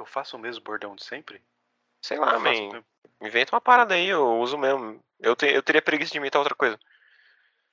eu 0.00 0.06
faço 0.06 0.36
o 0.36 0.40
mesmo 0.40 0.64
bordão 0.64 0.96
de 0.96 1.04
sempre? 1.04 1.42
Sei 2.02 2.18
lá, 2.18 2.32
faço 2.32 2.42
man. 2.42 2.50
mesmo. 2.50 2.84
Inventa 3.20 3.54
uma 3.54 3.60
parada 3.60 3.94
aí, 3.94 4.06
eu 4.08 4.38
uso 4.40 4.56
mesmo. 4.56 4.98
Eu, 5.20 5.36
te, 5.36 5.46
eu 5.46 5.62
teria 5.62 5.82
preguiça 5.82 6.12
de 6.12 6.18
inventar 6.18 6.40
outra 6.40 6.54
coisa. 6.54 6.78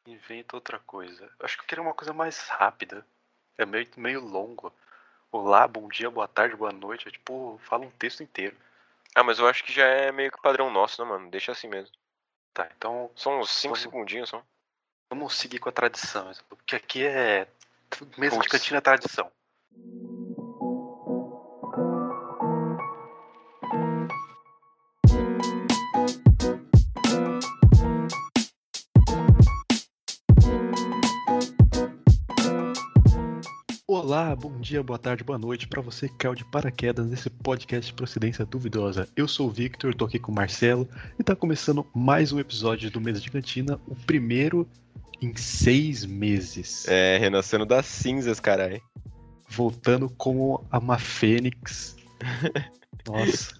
Inventa 0.05 0.55
outra 0.55 0.79
coisa. 0.79 1.29
Acho 1.39 1.55
que 1.57 1.63
eu 1.63 1.67
queria 1.67 1.81
uma 1.81 1.93
coisa 1.93 2.13
mais 2.13 2.47
rápida. 2.49 3.05
É 3.57 3.65
meio, 3.65 3.87
meio 3.97 4.21
longo. 4.21 4.73
Olá, 5.31 5.67
bom 5.67 5.87
dia, 5.89 6.09
boa 6.09 6.27
tarde, 6.27 6.55
boa 6.55 6.71
noite. 6.71 7.07
É 7.07 7.11
tipo, 7.11 7.59
fala 7.63 7.85
um 7.85 7.91
texto 7.91 8.23
inteiro. 8.23 8.55
Ah, 9.15 9.23
mas 9.23 9.39
eu 9.39 9.47
acho 9.47 9.63
que 9.63 9.71
já 9.73 9.85
é 9.85 10.11
meio 10.11 10.31
que 10.31 10.41
padrão 10.41 10.69
nosso, 10.69 11.03
né, 11.03 11.09
mano? 11.09 11.29
Deixa 11.29 11.51
assim 11.51 11.67
mesmo. 11.67 11.91
Tá, 12.53 12.69
então 12.77 13.09
São 13.15 13.39
uns 13.39 13.49
5 13.51 13.73
Vamos- 13.75 13.81
segundinhos 13.81 14.29
só. 14.29 14.43
vamos 15.09 15.35
seguir 15.35 15.59
com 15.59 15.69
a 15.69 15.71
tradição. 15.71 16.31
Porque 16.49 16.75
aqui 16.75 17.05
é. 17.05 17.47
Mesa 18.17 18.35
de 18.35 18.41
Putz. 18.43 18.51
cantina 18.51 18.77
é 18.77 18.81
tradição. 18.81 19.31
Olá, 34.07 34.33
bom 34.33 34.57
dia, 34.61 34.81
boa 34.81 34.97
tarde, 34.97 35.21
boa 35.21 35.37
noite 35.37 35.67
para 35.67 35.81
você 35.81 36.07
que 36.07 36.15
caiu 36.15 36.33
de 36.33 36.45
paraquedas 36.45 37.05
nesse 37.05 37.29
podcast 37.29 37.91
de 37.91 37.93
procedência 37.93 38.45
duvidosa. 38.45 39.05
Eu 39.17 39.27
sou 39.27 39.49
o 39.49 39.51
Victor, 39.51 39.93
tô 39.93 40.05
aqui 40.05 40.17
com 40.17 40.31
o 40.31 40.35
Marcelo 40.35 40.87
e 41.19 41.23
tá 41.23 41.35
começando 41.35 41.85
mais 41.93 42.31
um 42.31 42.39
episódio 42.39 42.89
do 42.89 43.01
Mesa 43.01 43.19
de 43.19 43.29
Cantina, 43.29 43.77
o 43.85 43.93
primeiro 43.93 44.65
em 45.21 45.35
seis 45.35 46.05
meses. 46.05 46.87
É, 46.87 47.17
renascendo 47.17 47.65
das 47.65 47.85
cinzas, 47.85 48.39
caralho. 48.39 48.81
Voltando 49.49 50.09
como 50.11 50.65
uma 50.71 50.97
fênix. 50.97 51.97
Nossa. 53.05 53.59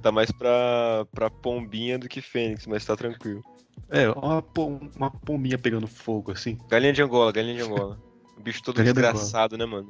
Tá 0.00 0.12
mais 0.12 0.30
pra, 0.30 1.04
pra 1.12 1.28
pombinha 1.28 1.98
do 1.98 2.08
que 2.08 2.20
fênix, 2.20 2.64
mas 2.64 2.84
tá 2.84 2.94
tranquilo. 2.94 3.42
É, 3.90 4.08
uma, 4.08 4.44
uma 4.94 5.10
pombinha 5.10 5.58
pegando 5.58 5.88
fogo, 5.88 6.30
assim. 6.30 6.56
Galinha 6.70 6.92
de 6.92 7.02
Angola, 7.02 7.32
galinha 7.32 7.56
de 7.56 7.62
Angola. 7.62 8.00
O 8.38 8.42
bicho 8.42 8.62
todo 8.62 8.78
Angola. 8.78 8.94
desgraçado, 8.94 9.58
né, 9.58 9.66
mano? 9.66 9.88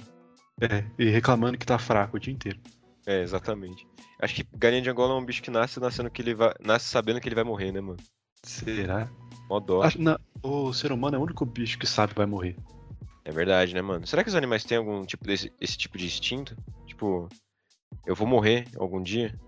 É, 0.61 0.85
e 0.99 1.09
reclamando 1.09 1.59
que 1.59 1.67
tá 1.67 1.79
fraco 1.79 2.17
o 2.17 2.21
dia 2.21 2.33
inteiro. 2.33 2.59
É, 3.07 3.23
exatamente. 3.23 3.87
Acho 4.21 4.35
que 4.35 4.47
galinha 4.57 4.83
de 4.83 4.91
Angola 4.91 5.15
é 5.15 5.17
um 5.17 5.25
bicho 5.25 5.43
que 5.43 5.51
nasce 5.51 5.79
nascendo 5.79 6.11
que 6.11 6.21
ele 6.21 6.35
vai. 6.35 6.53
Nasce 6.61 6.87
sabendo 6.87 7.21
que 7.21 7.29
ele 7.29 7.35
vai 7.35 7.45
morrer, 7.45 7.71
né, 7.71 7.81
mano? 7.81 7.99
Será? 8.43 9.09
Mó 9.49 9.61
dó. 9.61 9.83
Acho, 9.83 10.01
não, 10.01 10.19
o 10.43 10.73
ser 10.73 10.93
humano 10.93 11.17
é 11.17 11.19
o 11.19 11.23
único 11.23 11.45
bicho 11.45 11.79
que 11.79 11.87
sabe 11.87 12.13
que 12.13 12.19
vai 12.19 12.27
morrer. 12.27 12.57
É 13.25 13.31
verdade, 13.31 13.75
né, 13.75 13.83
mano? 13.83 14.07
Será 14.07 14.23
que 14.23 14.29
os 14.29 14.35
animais 14.35 14.65
têm 14.65 14.79
algum 14.79 15.05
tipo 15.05 15.25
desse 15.25 15.53
esse 15.61 15.77
tipo 15.77 15.97
de 15.99 16.07
instinto? 16.07 16.57
Tipo, 16.87 17.29
eu 18.07 18.15
vou 18.15 18.27
morrer 18.27 18.67
algum 18.77 19.03
dia? 19.03 19.39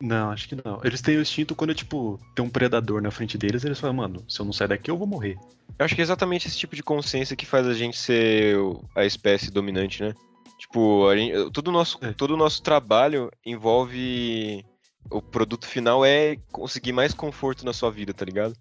Não, 0.00 0.30
acho 0.30 0.48
que 0.48 0.54
não. 0.54 0.80
Eles 0.84 1.00
têm 1.00 1.16
o 1.16 1.22
instinto 1.22 1.54
quando, 1.56 1.74
tipo, 1.74 2.20
tem 2.34 2.44
um 2.44 2.50
predador 2.50 3.02
na 3.02 3.10
frente 3.10 3.36
deles, 3.36 3.64
eles 3.64 3.80
falam, 3.80 3.96
mano, 3.96 4.24
se 4.28 4.40
eu 4.40 4.44
não 4.46 4.52
sair 4.52 4.68
daqui, 4.68 4.90
eu 4.90 4.96
vou 4.96 5.06
morrer. 5.06 5.36
Eu 5.78 5.84
acho 5.84 5.94
que 5.94 6.00
é 6.00 6.04
exatamente 6.04 6.46
esse 6.46 6.56
tipo 6.58 6.76
de 6.76 6.82
consciência 6.82 7.36
que 7.36 7.46
faz 7.46 7.66
a 7.66 7.74
gente 7.74 7.96
ser 7.96 8.56
a 8.94 9.04
espécie 9.04 9.50
dominante, 9.50 10.02
né? 10.02 10.14
Tipo, 10.58 11.14
gente, 11.14 11.50
todo, 11.52 11.68
o 11.68 11.72
nosso, 11.72 11.98
É. 12.02 12.12
todo 12.12 12.32
o 12.32 12.36
nosso 12.36 12.62
trabalho 12.62 13.30
envolve. 13.44 14.64
O 15.10 15.22
produto 15.22 15.66
final 15.66 16.04
é 16.04 16.36
conseguir 16.52 16.92
mais 16.92 17.14
conforto 17.14 17.64
na 17.64 17.72
sua 17.72 17.90
vida, 17.90 18.12
tá 18.12 18.24
ligado? 18.24 18.54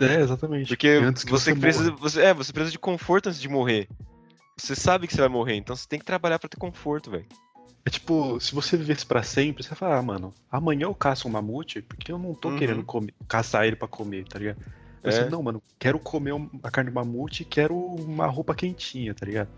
É, 0.00 0.20
exatamente. 0.20 0.68
Porque 0.68 0.88
Antes 0.88 1.22
que 1.24 1.30
você, 1.30 1.52
você 1.52 1.60
precisa. 1.60 1.90
Você, 1.92 2.22
é, 2.22 2.32
você 2.32 2.52
precisa 2.52 2.72
de 2.72 2.78
conforto 2.78 3.28
antes 3.28 3.40
de 3.40 3.48
morrer. 3.48 3.88
Você 4.58 4.74
sabe 4.74 5.06
que 5.06 5.14
você 5.14 5.20
vai 5.20 5.28
morrer, 5.28 5.56
então 5.56 5.74
você 5.74 5.86
tem 5.86 5.98
que 5.98 6.04
trabalhar 6.04 6.38
pra 6.38 6.48
ter 6.48 6.56
conforto, 6.56 7.10
velho. 7.10 7.26
É 7.84 7.90
tipo, 7.90 8.38
se 8.38 8.54
você 8.54 8.76
vivesse 8.76 9.04
pra 9.04 9.22
sempre, 9.22 9.62
você 9.62 9.74
fala, 9.74 9.96
ah, 9.96 10.02
mano, 10.02 10.32
amanhã 10.50 10.84
eu 10.84 10.94
caço 10.94 11.26
um 11.26 11.30
mamute, 11.30 11.82
porque 11.82 12.12
eu 12.12 12.18
não 12.18 12.32
tô 12.34 12.48
Uhum. 12.48 12.56
querendo 12.56 12.84
comer, 12.84 13.12
caçar 13.26 13.66
ele 13.66 13.74
pra 13.74 13.88
comer, 13.88 14.24
tá 14.28 14.38
ligado? 14.38 14.58
Mas 15.02 15.16
É. 15.16 15.24
você, 15.24 15.30
não, 15.30 15.42
mano, 15.42 15.60
quero 15.80 15.98
comer 15.98 16.32
a 16.62 16.70
carne 16.70 16.90
do 16.90 16.94
mamute 16.94 17.42
e 17.42 17.46
quero 17.46 17.74
uma 17.74 18.26
roupa 18.26 18.54
quentinha, 18.54 19.12
tá 19.12 19.26
ligado? 19.26 19.48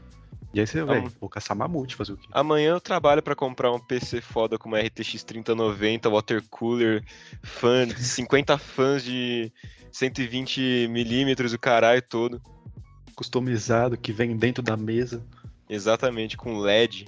E 0.54 0.60
aí 0.60 0.66
você, 0.66 0.82
velho, 0.84 1.12
vou 1.20 1.28
caçar 1.28 1.56
mamute, 1.56 1.96
fazer 1.96 2.12
o 2.12 2.16
quê? 2.16 2.28
Amanhã 2.32 2.70
eu 2.70 2.80
trabalho 2.80 3.22
pra 3.22 3.34
comprar 3.34 3.72
um 3.72 3.80
PC 3.80 4.20
foda 4.20 4.56
com 4.56 4.68
uma 4.68 4.78
RTX 4.78 5.22
3090, 5.24 6.08
water 6.08 6.42
cooler, 6.48 7.04
fã, 7.42 7.86
50 7.88 8.56
fãs 8.56 9.04
de 9.04 9.52
120mm, 9.92 11.54
o 11.54 11.58
caralho 11.58 12.00
todo. 12.00 12.40
Customizado, 13.14 13.98
que 13.98 14.12
vem 14.12 14.36
dentro 14.36 14.62
da 14.62 14.76
mesa. 14.76 15.22
Exatamente, 15.68 16.36
com 16.36 16.58
LED. 16.60 17.06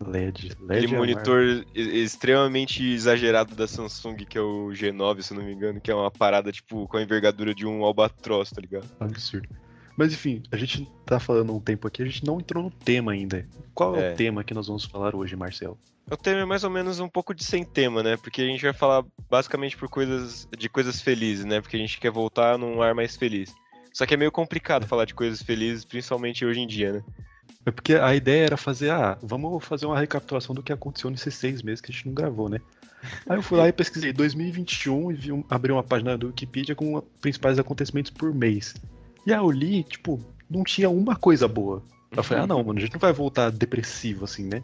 LED. 0.00 0.50
LED 0.60 0.78
Aquele 0.78 0.94
é 0.94 0.98
monitor 0.98 1.66
extremamente 1.74 2.82
exagerado 2.82 3.54
da 3.54 3.66
Samsung, 3.66 4.16
que 4.16 4.36
é 4.36 4.40
o 4.40 4.68
G9, 4.68 5.22
se 5.22 5.32
eu 5.32 5.38
não 5.38 5.44
me 5.44 5.52
engano, 5.52 5.80
que 5.80 5.90
é 5.90 5.94
uma 5.94 6.10
parada, 6.10 6.50
tipo, 6.52 6.86
com 6.88 6.96
a 6.96 7.02
envergadura 7.02 7.54
de 7.54 7.66
um 7.66 7.84
albatroz, 7.84 8.50
tá 8.50 8.60
ligado? 8.60 8.86
Absurdo. 9.00 9.48
Mas 9.96 10.12
enfim, 10.12 10.42
a 10.50 10.56
gente 10.56 10.90
tá 11.06 11.20
falando 11.20 11.54
um 11.54 11.60
tempo 11.60 11.86
aqui, 11.86 12.02
a 12.02 12.06
gente 12.06 12.24
não 12.26 12.40
entrou 12.40 12.64
no 12.64 12.70
tema 12.70 13.12
ainda. 13.12 13.46
Qual 13.72 13.94
é, 13.96 14.10
É. 14.10 14.12
o 14.12 14.16
tema 14.16 14.42
que 14.42 14.52
nós 14.52 14.66
vamos 14.66 14.84
falar 14.84 15.14
hoje, 15.14 15.36
Marcelo? 15.36 15.78
O 16.10 16.16
tema 16.16 16.40
é 16.40 16.44
mais 16.44 16.64
ou 16.64 16.70
menos 16.70 16.98
um 17.00 17.08
pouco 17.08 17.32
de 17.32 17.44
sem 17.44 17.64
tema, 17.64 18.02
né? 18.02 18.16
Porque 18.16 18.42
a 18.42 18.46
gente 18.46 18.62
vai 18.62 18.72
falar 18.74 19.04
basicamente 19.30 19.76
por 19.76 19.88
coisas 19.88 20.46
de 20.58 20.68
coisas 20.68 21.00
felizes, 21.00 21.44
né? 21.44 21.60
Porque 21.60 21.76
a 21.76 21.78
gente 21.78 21.98
quer 21.98 22.10
voltar 22.10 22.58
num 22.58 22.82
ar 22.82 22.94
mais 22.94 23.16
feliz. 23.16 23.54
Só 23.92 24.04
que 24.04 24.12
é 24.14 24.16
meio 24.16 24.32
complicado 24.32 24.86
falar 24.86 25.04
de 25.04 25.14
coisas 25.14 25.40
felizes, 25.40 25.84
principalmente 25.84 26.44
hoje 26.44 26.60
em 26.60 26.66
dia, 26.66 26.92
né? 26.94 27.02
É 27.66 27.70
porque 27.70 27.94
a 27.94 28.14
ideia 28.14 28.44
era 28.46 28.56
fazer, 28.56 28.90
ah, 28.90 29.16
vamos 29.22 29.64
fazer 29.64 29.86
uma 29.86 29.98
recapitulação 29.98 30.54
do 30.54 30.62
que 30.62 30.72
aconteceu 30.72 31.08
nesses 31.10 31.34
seis 31.34 31.62
meses 31.62 31.80
que 31.80 31.90
a 31.90 31.94
gente 31.94 32.06
não 32.06 32.14
gravou, 32.14 32.48
né? 32.48 32.60
Aí 33.28 33.36
eu 33.36 33.42
fui 33.42 33.58
lá 33.58 33.68
e 33.68 33.72
pesquisei 33.72 34.12
2021 34.12 35.10
e 35.10 35.14
vi 35.14 35.32
um- 35.32 35.44
abri 35.48 35.72
uma 35.72 35.82
página 35.82 36.16
do 36.16 36.26
Wikipedia 36.28 36.74
com 36.74 36.94
os 36.96 37.04
principais 37.20 37.58
acontecimentos 37.58 38.10
por 38.10 38.34
mês. 38.34 38.74
E 39.26 39.32
aí 39.32 39.38
eu 39.38 39.50
li, 39.50 39.82
tipo, 39.82 40.20
não 40.48 40.62
tinha 40.64 40.88
uma 40.90 41.16
coisa 41.16 41.48
boa. 41.48 41.82
Eu 42.14 42.22
falei, 42.22 42.44
ah 42.44 42.46
não, 42.46 42.62
mano, 42.62 42.78
a 42.78 42.82
gente 42.82 42.92
não 42.92 43.00
vai 43.00 43.12
voltar 43.12 43.50
depressivo 43.50 44.24
assim, 44.24 44.44
né? 44.44 44.62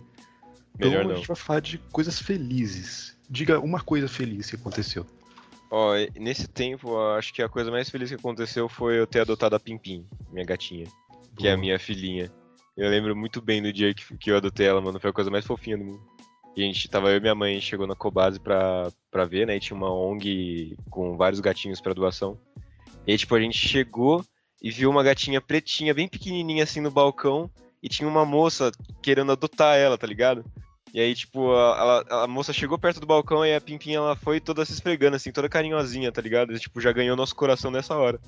Então 0.77 0.91
Melhor 0.91 1.05
a 1.05 1.09
não. 1.09 1.17
gente 1.17 1.27
vai 1.27 1.37
falar 1.37 1.61
de 1.61 1.79
coisas 1.91 2.19
felizes. 2.21 3.17
Diga 3.29 3.59
uma 3.61 3.81
coisa 3.81 4.09
feliz 4.09 4.49
que 4.49 4.57
aconteceu. 4.57 5.07
Ó, 5.71 5.97
e- 5.97 6.11
nesse 6.19 6.49
tempo, 6.49 6.99
acho 7.13 7.33
que 7.33 7.43
a 7.43 7.49
coisa 7.49 7.71
mais 7.71 7.89
feliz 7.91 8.09
que 8.09 8.15
aconteceu 8.17 8.69
foi 8.69 8.99
eu 8.99 9.07
ter 9.07 9.21
adotado 9.21 9.55
a 9.57 9.61
Pimpim, 9.61 10.05
minha 10.33 10.45
gatinha, 10.45 10.87
que 11.37 11.47
é 11.47 11.53
a 11.53 11.55
Boa. 11.55 11.61
minha 11.61 11.79
filhinha. 11.79 12.31
Eu 12.81 12.89
lembro 12.91 13.15
muito 13.15 13.43
bem 13.43 13.63
do 13.63 13.73
dia 13.73 13.93
que, 13.93 14.17
que 14.17 14.31
eu 14.31 14.37
adotei 14.39 14.67
ela, 14.67 14.81
mano. 14.81 14.99
Foi 14.99 15.11
a 15.11 15.13
coisa 15.13 15.31
mais 15.31 15.45
fofinha 15.45 15.77
do 15.77 15.85
mundo. 15.85 16.01
E 16.57 16.63
a 16.63 16.67
gente 16.67 16.89
tava, 16.89 17.11
eu 17.11 17.19
e 17.19 17.21
minha 17.21 17.35
mãe 17.35 17.61
chegou 17.61 17.87
na 17.87 17.95
Cobase 17.95 18.41
pra, 18.41 18.91
pra 19.11 19.25
ver, 19.25 19.47
né? 19.47 19.57
E 19.57 19.61
tinha 19.61 19.77
uma 19.77 19.93
ONG 19.93 20.77
com 20.89 21.17
vários 21.17 21.41
gatinhos 21.41 21.81
pra 21.81 21.93
doação. 21.93 22.39
E 23.07 23.13
aí, 23.13 23.19
tipo, 23.19 23.35
a 23.35 23.41
gente 23.41 23.57
chegou 23.57 24.25
e 24.63 24.71
viu 24.71 24.91
uma 24.91 25.03
gatinha 25.03 25.41
pretinha, 25.41 25.95
bem 25.95 26.09
pequenininha 26.09 26.65
assim 26.65 26.81
no 26.81 26.91
balcão. 26.91 27.51
E 27.83 27.89
tinha 27.89 28.09
uma 28.09 28.25
moça 28.25 28.71
querendo 29.03 29.33
adotar 29.33 29.77
ela, 29.77 29.97
tá 29.97 30.07
ligado? 30.07 30.45
E 30.93 31.01
aí, 31.01 31.15
tipo, 31.15 31.53
a, 31.53 32.05
ela- 32.09 32.25
a 32.25 32.27
moça 32.27 32.53
chegou 32.53 32.79
perto 32.79 32.99
do 32.99 33.07
balcão 33.07 33.45
e 33.47 33.55
a 33.55 33.61
Pimpinha 33.61 33.99
ela 33.99 34.17
foi 34.17 34.41
toda 34.41 34.65
se 34.65 34.73
esfregando, 34.73 35.17
assim, 35.17 35.31
toda 35.31 35.49
carinhosinha, 35.49 36.11
tá 36.11 36.21
ligado? 36.21 36.53
E, 36.53 36.59
tipo, 36.59 36.81
já 36.81 36.93
ganhou 36.93 37.17
nosso 37.17 37.35
coração 37.37 37.71
nessa 37.71 37.95
hora. 37.97 38.19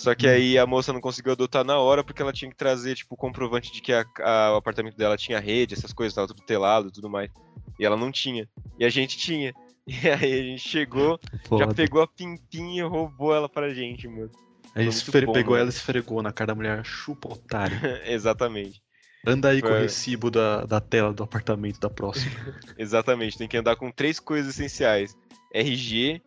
Só 0.00 0.14
que 0.14 0.26
Hum. 0.26 0.30
aí 0.30 0.56
a 0.58 0.66
moça 0.66 0.94
não 0.94 1.00
conseguiu 1.00 1.32
adotar 1.32 1.62
na 1.62 1.78
hora 1.78 2.02
porque 2.02 2.22
ela 2.22 2.32
tinha 2.32 2.50
que 2.50 2.56
trazer, 2.56 2.94
tipo, 2.96 3.14
o 3.14 3.18
comprovante 3.18 3.70
de 3.70 3.82
que 3.82 3.92
a- 3.92 4.02
a- 4.20 4.54
o 4.54 4.56
apartamento 4.56 4.96
dela 4.96 5.14
tinha 5.14 5.38
rede, 5.38 5.74
essas 5.74 5.92
coisas, 5.92 6.14
tava 6.14 6.26
tudo 6.26 6.40
telado 6.42 6.88
e 6.88 6.90
tudo 6.90 7.10
mais. 7.10 7.30
E 7.78 7.84
ela 7.84 7.98
não 7.98 8.10
tinha. 8.10 8.48
E 8.78 8.84
a 8.84 8.88
gente 8.88 9.18
tinha. 9.18 9.52
E 10.04 10.08
aí 10.08 10.32
a 10.40 10.42
gente 10.42 10.66
chegou, 10.68 11.18
já 11.32 11.40
Foda. 11.66 11.74
pegou 11.74 12.00
a 12.00 12.06
Pimpinha 12.06 12.82
e 12.82 12.86
roubou 12.86 13.34
ela 13.34 13.48
pra 13.48 13.74
gente, 13.74 14.06
mano. 14.08 14.30
Aí 14.74 14.86
esfre- 14.86 15.26
bom, 15.26 15.32
pegou 15.32 15.50
mano. 15.52 15.62
ela 15.62 15.68
e 15.70 15.74
esfregou 15.74 16.22
na 16.22 16.32
cara 16.32 16.48
da 16.48 16.54
mulher, 16.54 16.82
chupa 16.84 17.30
otário. 17.32 17.76
Exatamente. 18.06 18.80
Anda 19.26 19.48
aí 19.50 19.60
com 19.60 19.68
o 19.68 19.72
recibo 19.72 20.30
da, 20.30 20.64
da 20.64 20.80
tela 20.80 21.12
do 21.12 21.22
apartamento 21.24 21.78
da 21.80 21.90
próxima. 21.90 22.30
Exatamente. 22.78 23.36
Tem 23.36 23.48
que 23.48 23.56
andar 23.58 23.76
com 23.76 23.90
três 23.90 24.18
coisas 24.20 24.54
essenciais: 24.54 25.14
RG, 25.52 26.22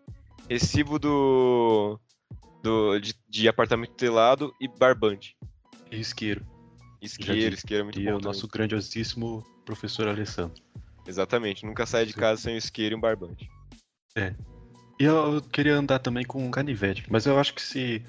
recibo 0.49 0.99
do. 0.99 1.99
Do 2.63 2.97
de, 2.99 3.13
de 3.29 3.47
apartamento 3.47 3.91
telado 3.93 4.53
e 4.59 4.67
barbante. 4.67 5.35
E 5.91 5.99
isqueiro. 5.99 6.45
Isqueiro, 7.01 7.53
isqueiro 7.53 7.81
é 7.81 7.83
muito 7.83 7.99
E 7.99 8.05
bom. 8.05 8.15
o 8.15 8.19
nosso 8.19 8.41
também. 8.47 8.51
grandiosíssimo 8.53 9.43
professor 9.65 10.07
Alessandro. 10.07 10.61
Exatamente. 11.05 11.65
Nunca 11.65 11.85
saia 11.85 12.05
de 12.05 12.13
casa 12.13 12.41
sem 12.41 12.55
um 12.55 12.57
isqueiro 12.57 12.95
e 12.95 12.97
um 12.97 13.01
barbante. 13.01 13.49
E 14.99 15.03
eu, 15.03 15.41
queria 15.51 15.75
andar 15.75 15.99
também 15.99 16.23
com 16.23 16.45
um 16.45 16.51
canivete, 16.51 17.03
mas 17.09 17.25
eu 17.25 17.37
acho 17.39 17.53
que 17.53 17.61
se, 17.61 18.01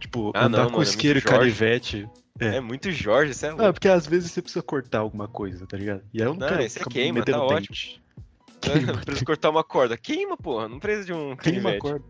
tipo, 0.00 0.30
Ah, 0.34 0.46
andar 0.46 0.58
não, 0.58 0.64
com 0.66 0.72
mano, 0.72 0.82
é 0.82 0.86
isqueiro 0.88 1.18
e 1.18 1.22
muito 1.22 1.30
Jorge. 1.30 1.38
canivete. 1.40 2.08
É. 2.40 2.56
É, 2.56 2.60
muito 2.60 2.90
Jorge, 2.90 3.32
você 3.32 3.46
é 3.46 3.50
louco. 3.50 3.64
é 3.64 3.72
porque 3.72 3.88
às 3.88 4.06
vezes 4.06 4.32
você 4.32 4.42
precisa 4.42 4.62
cortar 4.62 4.98
alguma 4.98 5.28
coisa, 5.28 5.66
tá 5.66 5.76
ligado? 5.76 6.02
E 6.12 6.20
aí 6.20 6.26
eu 6.28 6.32
não, 6.34 6.40
Não, 6.40 6.48
quero 6.48 6.62
esse 6.62 6.82
é 6.82 6.84
queima, 6.84 7.20
metendo 7.20 7.38
tá 7.38 7.44
ótimo. 7.44 7.76
Não 8.86 8.96
precisa 9.04 9.24
cortar 9.24 9.50
uma 9.50 9.62
corda. 9.62 9.96
Queima, 9.96 10.36
porra. 10.38 10.68
Não 10.68 10.78
precisa 10.80 11.06
de 11.06 11.12
um 11.12 11.36
Queima 11.36 11.58
a 11.70 11.78
canivete. 11.78 11.78
corda. 11.80 12.04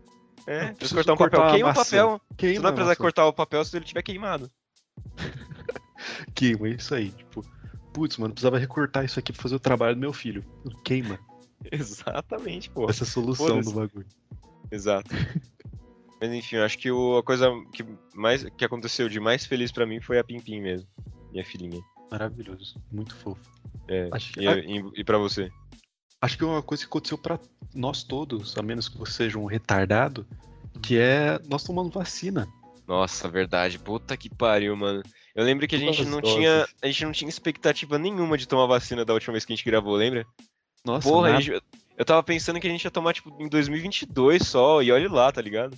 É, 0.47 0.71
precisa 0.73 0.95
cortar 0.95 1.13
um 1.13 1.17
cortar 1.17 1.37
papel. 1.37 1.53
Queima 1.53 1.71
o 1.71 1.73
papel. 1.73 2.21
Você 2.29 2.35
Queima, 2.37 2.55
não 2.55 2.63
vai 2.63 2.73
precisar 2.73 2.95
cortar 2.95 3.25
o 3.25 3.33
papel 3.33 3.65
se 3.65 3.75
ele 3.75 3.85
tiver 3.85 4.01
queimado. 4.03 4.51
queima, 6.35 6.67
é 6.67 6.71
isso 6.71 6.93
aí. 6.93 7.11
Tipo, 7.11 7.43
putz, 7.93 8.17
mano, 8.17 8.33
precisava 8.33 8.57
recortar 8.57 9.03
isso 9.05 9.19
aqui 9.19 9.33
pra 9.33 9.41
fazer 9.41 9.55
o 9.55 9.59
trabalho 9.59 9.95
do 9.95 10.01
meu 10.01 10.13
filho. 10.13 10.45
Queima. 10.83 11.19
Exatamente, 11.71 12.69
pô. 12.69 12.89
Essa 12.89 13.05
solução 13.05 13.59
do 13.61 13.71
bagulho. 13.71 14.07
Exato. 14.71 15.09
Mas 16.21 16.31
enfim, 16.31 16.57
acho 16.57 16.77
que 16.77 16.91
o, 16.91 17.17
a 17.17 17.23
coisa 17.23 17.49
que, 17.73 17.85
mais, 18.13 18.43
que 18.43 18.63
aconteceu 18.63 19.09
de 19.09 19.19
mais 19.19 19.45
feliz 19.45 19.71
pra 19.71 19.85
mim 19.85 19.99
foi 19.99 20.17
a 20.17 20.23
Pimpim 20.23 20.61
mesmo. 20.61 20.87
Minha 21.31 21.43
filhinha. 21.43 21.81
Maravilhoso. 22.09 22.81
Muito 22.91 23.15
fofo. 23.15 23.41
É. 23.87 24.09
Acho, 24.11 24.31
E, 24.39 24.45
e, 24.45 24.91
e 24.95 25.03
pra 25.03 25.17
você? 25.17 25.51
Acho 26.25 26.37
que 26.37 26.43
é 26.43 26.47
uma 26.47 26.61
coisa 26.61 26.83
que 26.83 26.87
aconteceu 26.87 27.17
pra 27.17 27.39
nós 27.73 28.03
todos, 28.03 28.57
a 28.57 28.61
menos 28.61 28.87
que 28.89 28.97
você 28.97 29.11
seja 29.11 29.39
um 29.39 29.45
retardado, 29.45 30.25
que 30.81 30.97
é 30.97 31.39
nós 31.47 31.63
tomamos 31.63 31.93
vacina. 31.93 32.47
Nossa, 32.87 33.27
verdade. 33.27 33.79
Puta 33.79 34.15
que 34.15 34.29
pariu, 34.29 34.75
mano. 34.75 35.01
Eu 35.33 35.43
lembro 35.43 35.67
que 35.67 35.75
a 35.75 35.79
gente 35.79 36.05
não 36.05 36.21
doses. 36.21 36.35
tinha. 36.35 36.67
A 36.81 36.87
gente 36.87 37.03
não 37.05 37.11
tinha 37.11 37.29
expectativa 37.29 37.97
nenhuma 37.97 38.37
de 38.37 38.47
tomar 38.47 38.67
vacina 38.67 39.03
da 39.03 39.13
última 39.13 39.31
vez 39.33 39.43
que 39.43 39.51
a 39.53 39.55
gente 39.55 39.65
gravou, 39.65 39.95
lembra? 39.95 40.25
Nossa, 40.85 41.09
Porra, 41.09 41.29
nada. 41.31 41.41
gente- 41.41 41.63
eu 41.97 42.05
tava 42.05 42.21
pensando 42.21 42.59
que 42.59 42.67
a 42.67 42.69
gente 42.69 42.83
ia 42.83 42.91
tomar, 42.91 43.13
tipo, 43.13 43.35
em 43.41 43.49
2022 43.49 44.47
só, 44.47 44.81
e 44.83 44.91
olha 44.91 45.09
lá, 45.11 45.31
tá 45.31 45.41
ligado? 45.41 45.75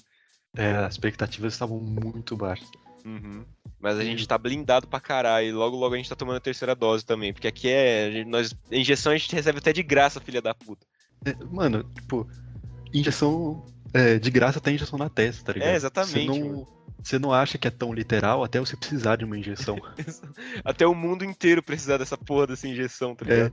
É, 0.55 0.71
as 0.71 0.95
expectativas 0.95 1.53
estavam 1.53 1.79
muito 1.79 2.35
baixas. 2.35 2.67
Uhum. 3.07 3.45
Mas 3.79 3.97
a 3.97 4.03
gente 4.03 4.27
tá 4.27 4.37
blindado 4.37 4.87
pra 4.87 4.99
caralho, 4.99 5.47
e 5.47 5.51
logo 5.51 5.77
logo 5.77 5.93
a 5.93 5.97
gente 5.97 6.09
tá 6.09 6.15
tomando 6.15 6.37
a 6.37 6.41
terceira 6.41 6.75
dose 6.75 7.05
também, 7.05 7.31
porque 7.31 7.47
aqui 7.47 7.69
é. 7.69 8.25
Nós, 8.25 8.53
injeção 8.69 9.13
a 9.13 9.17
gente 9.17 9.33
recebe 9.33 9.59
até 9.59 9.71
de 9.71 9.81
graça, 9.81 10.19
filha 10.19 10.41
da 10.41 10.53
puta. 10.53 10.85
É, 11.25 11.33
mano, 11.45 11.83
tipo, 11.95 12.27
injeção 12.93 13.65
é, 13.93 14.19
de 14.19 14.29
graça 14.29 14.59
tem 14.59 14.75
injeção 14.75 14.99
na 14.99 15.09
testa, 15.09 15.45
tá 15.45 15.53
ligado? 15.53 15.69
É, 15.69 15.75
exatamente, 15.75 16.25
Você 16.25 16.39
mano. 16.39 16.51
não, 16.51 16.67
você 17.01 17.19
não 17.19 17.33
acha 17.33 17.57
que 17.57 17.67
é 17.67 17.71
tão 17.71 17.93
literal 17.93 18.43
até 18.43 18.59
você 18.59 18.75
precisar 18.75 19.15
de 19.15 19.23
uma 19.23 19.37
injeção. 19.37 19.77
Até 20.65 20.85
o 20.85 20.93
mundo 20.93 21.23
inteiro 21.23 21.63
precisar 21.63 21.97
dessa 21.97 22.17
porra 22.17 22.47
dessa 22.47 22.67
injeção, 22.67 23.15
tá 23.15 23.25
É, 23.31 23.51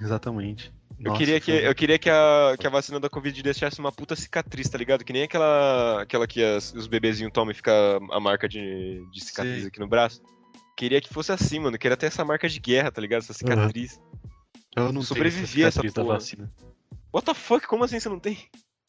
exatamente. 0.00 0.72
Eu 0.98 1.04
Nossa, 1.12 1.18
queria, 1.18 1.40
que, 1.40 1.52
foi- 1.52 1.66
eu 1.68 1.74
queria 1.74 1.98
que, 1.98 2.10
a, 2.10 2.56
que 2.58 2.66
a 2.66 2.70
vacina 2.70 2.98
da 2.98 3.08
Covid 3.08 3.40
deixasse 3.42 3.78
uma 3.78 3.92
puta 3.92 4.16
cicatriz, 4.16 4.68
tá 4.68 4.76
ligado? 4.76 5.04
Que 5.04 5.12
nem 5.12 5.22
aquela, 5.22 6.02
aquela 6.02 6.26
que 6.26 6.42
as- 6.42 6.72
os 6.74 6.86
bebezinhos 6.88 7.32
tomam 7.32 7.52
e 7.52 7.54
fica 7.54 7.72
a 8.10 8.18
marca 8.18 8.48
de, 8.48 9.06
de 9.12 9.24
cicatriz 9.24 9.58
Sei. 9.60 9.66
aqui 9.68 9.78
no 9.78 9.86
braço. 9.86 10.20
Queria 10.76 11.00
que 11.00 11.12
fosse 11.12 11.30
assim, 11.32 11.60
mano. 11.60 11.78
Queria 11.78 11.96
ter 11.96 12.06
essa 12.06 12.24
marca 12.24 12.48
de 12.48 12.58
guerra, 12.58 12.90
tá 12.90 13.00
ligado? 13.00 13.20
Essa 13.20 13.32
cicatriz. 13.32 14.00
eu 14.76 14.92
não 14.92 15.02
sobrevivi 15.02 15.54
tenho 15.54 15.66
a 15.66 15.68
essa 15.68 15.82
da 15.82 16.02
vacina. 16.02 16.52
What 17.12 17.24
the 17.26 17.34
fuck? 17.34 17.66
Como 17.66 17.84
assim 17.84 18.00
você 18.00 18.08
não 18.08 18.18
tem? 18.18 18.38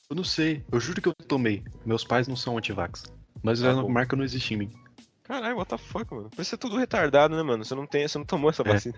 Eu 0.10 0.16
não 0.16 0.24
sei, 0.24 0.64
eu 0.72 0.80
juro 0.80 1.02
que 1.02 1.08
eu 1.08 1.14
tomei. 1.14 1.64
Meus 1.86 2.04
pais 2.04 2.28
não 2.28 2.36
são 2.36 2.58
antivax. 2.58 3.04
Mas 3.44 3.62
Tá 3.62 3.70
a 3.72 3.76
bom. 3.76 3.88
marca 3.90 4.16
não 4.16 4.24
existe 4.24 4.56
em 4.56 4.58
mim. 4.58 4.72
Caralho, 5.24 5.58
what 5.58 5.70
the 5.70 5.78
fuck, 5.78 6.12
mano? 6.12 6.30
Você 6.36 6.56
é 6.56 6.58
tudo 6.58 6.76
retardado, 6.76 7.36
né, 7.36 7.44
mano? 7.44 7.64
Você 7.64 7.76
não 7.76 7.86
tem, 7.86 8.08
você 8.08 8.18
não 8.18 8.26
tomou 8.26 8.50
essa 8.50 8.64
É. 8.64 8.66
vacina. 8.74 8.96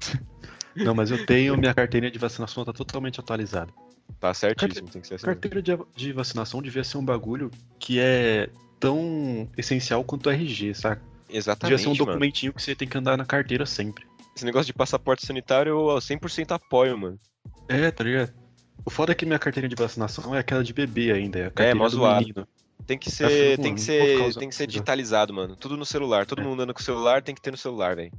Não, 0.76 0.94
mas 0.94 1.10
eu 1.10 1.24
tenho, 1.26 1.56
minha 1.56 1.74
carteirinha 1.74 2.10
de 2.10 2.18
vacinação 2.18 2.64
tá 2.64 2.72
totalmente 2.72 3.20
atualizada. 3.20 3.72
Tá 4.20 4.32
certíssimo, 4.34 4.88
tem 4.88 5.00
que 5.00 5.08
ser 5.08 5.14
assim. 5.14 5.26
Carteira 5.26 5.62
de, 5.62 5.72
de 5.94 6.12
vacinação 6.12 6.60
devia 6.62 6.84
ser 6.84 6.98
um 6.98 7.04
bagulho 7.04 7.50
que 7.78 7.98
é 8.00 8.48
tão 8.78 9.48
essencial 9.56 10.02
quanto 10.04 10.26
o 10.26 10.30
RG, 10.30 10.74
saca? 10.74 11.00
Devia 11.26 11.38
Exatamente, 11.38 11.80
ser 11.80 11.88
um 11.88 11.92
mano. 11.92 12.04
documentinho 12.06 12.52
que 12.52 12.62
você 12.62 12.74
tem 12.74 12.86
que 12.86 12.98
andar 12.98 13.16
na 13.16 13.24
carteira 13.24 13.64
sempre. 13.64 14.04
Esse 14.36 14.44
negócio 14.44 14.66
de 14.66 14.72
passaporte 14.72 15.26
sanitário 15.26 15.70
eu 15.70 15.98
100% 15.98 16.52
apoio, 16.52 16.96
mano. 16.98 17.18
É, 17.68 17.90
tá 17.90 18.04
ligado? 18.04 18.32
O 18.84 18.90
foda 18.90 19.12
é 19.12 19.14
que 19.14 19.24
minha 19.24 19.38
carteirinha 19.38 19.68
de 19.74 19.80
vacinação 19.80 20.34
é 20.34 20.38
aquela 20.40 20.64
de 20.64 20.72
bebê 20.72 21.12
ainda, 21.12 21.38
é 21.38 21.42
a 21.46 21.50
carteira 21.50 21.74
mó 21.74 21.84
do 21.84 21.90
zoado. 21.90 22.20
menino. 22.20 22.48
Tem 22.86 22.98
que 22.98 23.08
Tá 23.10 23.16
ser, 23.28 23.56
tem 23.58 23.64
mano, 23.66 23.74
que 23.76 23.80
ser, 23.80 24.34
tem 24.34 24.48
que 24.48 24.54
ser 24.54 24.66
digitalizado, 24.66 25.32
mano. 25.32 25.54
Tudo 25.54 25.76
no 25.76 25.86
celular. 25.86 26.26
Todo 26.26 26.40
É. 26.40 26.44
mundo 26.44 26.54
andando 26.62 26.74
com 26.74 26.80
o 26.80 26.82
celular 26.82 27.22
tem 27.22 27.34
que 27.34 27.40
ter 27.40 27.52
no 27.52 27.56
celular, 27.56 27.94
velho. 27.94 28.10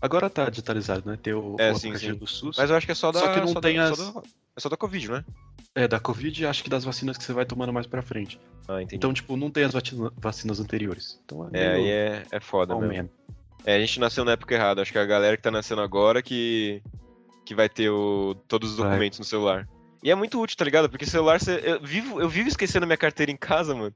Agora 0.00 0.30
tá 0.30 0.48
digitalizado, 0.48 1.08
né? 1.08 1.18
Tem 1.22 1.32
o, 1.34 1.56
É, 1.58 1.72
o 1.72 1.74
sim, 1.76 1.94
sim. 1.96 2.14
do 2.14 2.26
SUS. 2.26 2.56
Mas 2.56 2.70
eu 2.70 2.76
acho 2.76 2.86
que 2.86 2.92
é 2.92 2.94
só 2.94 3.12
da 3.12 3.20
Só 3.20 3.28
que 3.28 3.40
não 3.40 3.48
só 3.48 3.60
tem 3.60 3.76
da, 3.76 3.84
as- 3.90 3.98
só 3.98 4.12
da, 4.12 4.22
é 4.56 4.60
só 4.60 4.68
da 4.68 4.76
Covid, 4.76 5.10
né? 5.10 5.24
É, 5.74 5.86
da 5.86 6.00
Covid 6.00 6.42
e 6.42 6.46
acho 6.46 6.64
que 6.64 6.70
das 6.70 6.84
vacinas 6.84 7.16
que 7.16 7.24
você 7.24 7.32
vai 7.32 7.44
tomando 7.44 7.72
mais 7.72 7.86
pra 7.86 8.02
frente. 8.02 8.40
Ah, 8.66 8.80
entendi. 8.82 8.96
Então, 8.96 9.12
tipo, 9.12 9.36
não 9.36 9.50
tem 9.50 9.64
as 9.64 9.72
vacinas 10.16 10.58
anteriores. 10.58 11.20
Então 11.24 11.48
é, 11.52 11.64
é, 11.64 11.72
meio 11.74 11.86
é, 11.88 12.22
é 12.30 12.40
foda 12.40 12.74
mesmo. 12.76 13.04
man. 13.04 13.08
É, 13.64 13.76
a 13.76 13.80
gente 13.80 14.00
nasceu 14.00 14.24
na 14.24 14.32
época 14.32 14.54
errada. 14.54 14.80
Acho 14.82 14.90
que 14.90 14.98
a 14.98 15.04
galera 15.04 15.36
que 15.36 15.42
tá 15.42 15.50
nascendo 15.50 15.82
agora 15.82 16.22
que, 16.22 16.82
que 17.44 17.54
vai 17.54 17.68
ter 17.68 17.90
o, 17.90 18.34
todos 18.48 18.70
os 18.72 18.76
Vai. 18.78 18.88
documentos 18.88 19.18
no 19.18 19.24
celular. 19.24 19.68
E 20.02 20.10
é 20.10 20.14
muito 20.14 20.40
útil, 20.40 20.56
tá 20.56 20.64
ligado? 20.64 20.88
Porque 20.88 21.04
celular, 21.04 21.38
você, 21.38 21.60
eu, 21.62 21.78
vivo, 21.80 22.20
eu 22.20 22.28
vivo 22.28 22.48
esquecendo 22.48 22.86
minha 22.86 22.96
carteira 22.96 23.30
em 23.30 23.36
casa, 23.36 23.74
mano. 23.74 23.92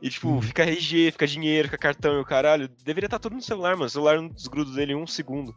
E, 0.00 0.08
tipo, 0.10 0.28
Uhum. 0.28 0.42
fica 0.42 0.62
RG, 0.64 1.10
fica 1.12 1.26
dinheiro, 1.26 1.68
fica 1.68 1.78
cartão 1.78 2.16
e 2.16 2.20
o 2.20 2.24
caralho. 2.24 2.68
Deveria 2.84 3.06
estar 3.06 3.18
tudo 3.18 3.34
no 3.34 3.42
celular, 3.42 3.72
mano. 3.74 3.86
O 3.86 3.90
celular 3.90 4.16
não 4.20 4.28
desgruda 4.28 4.70
dele 4.72 4.92
em 4.92 4.96
um 4.96 5.06
segundo. 5.06 5.54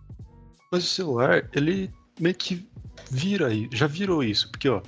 Mas 0.72 0.84
o 0.84 0.88
celular, 0.88 1.48
ele 1.54 1.92
meio 2.20 2.34
que 2.36 2.68
vira 3.10 3.48
aí, 3.48 3.68
já 3.72 3.88
virou 3.88 4.24
isso, 4.24 4.50
porque 4.50 4.70
ó, 4.70 4.82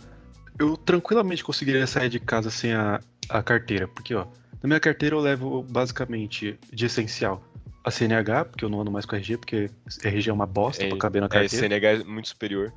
eu 0.58 0.78
tranquilamente 0.78 1.44
conseguiria 1.44 1.86
sair 1.86 2.10
de 2.10 2.20
casa 2.20 2.50
sem 2.50 2.74
a, 2.74 3.00
a 3.30 3.44
carteira, 3.44 3.88
porque 3.88 4.16
ó, 4.16 4.26
na 4.62 4.68
minha 4.68 4.80
carteira 4.80 5.16
eu 5.16 5.20
levo 5.20 5.62
basicamente 5.64 6.58
de 6.72 6.86
essencial 6.86 7.44
a 7.84 7.92
CNH, 7.92 8.46
porque 8.46 8.64
eu 8.64 8.70
não 8.70 8.80
ando 8.80 8.92
mais 8.92 9.06
com 9.06 9.16
RG, 9.16 9.38
porque 9.38 9.70
RG 10.04 10.30
é 10.30 10.34
uma 10.34 10.46
bosta 10.48 10.84
É, 10.86 10.88
pra 10.90 10.98
caber 10.98 11.22
na 11.22 11.26
É, 11.26 11.30
carteira, 11.30 11.68
CNH 11.68 11.88
é 11.92 12.04
muito 12.06 12.30
superior. 12.30 12.74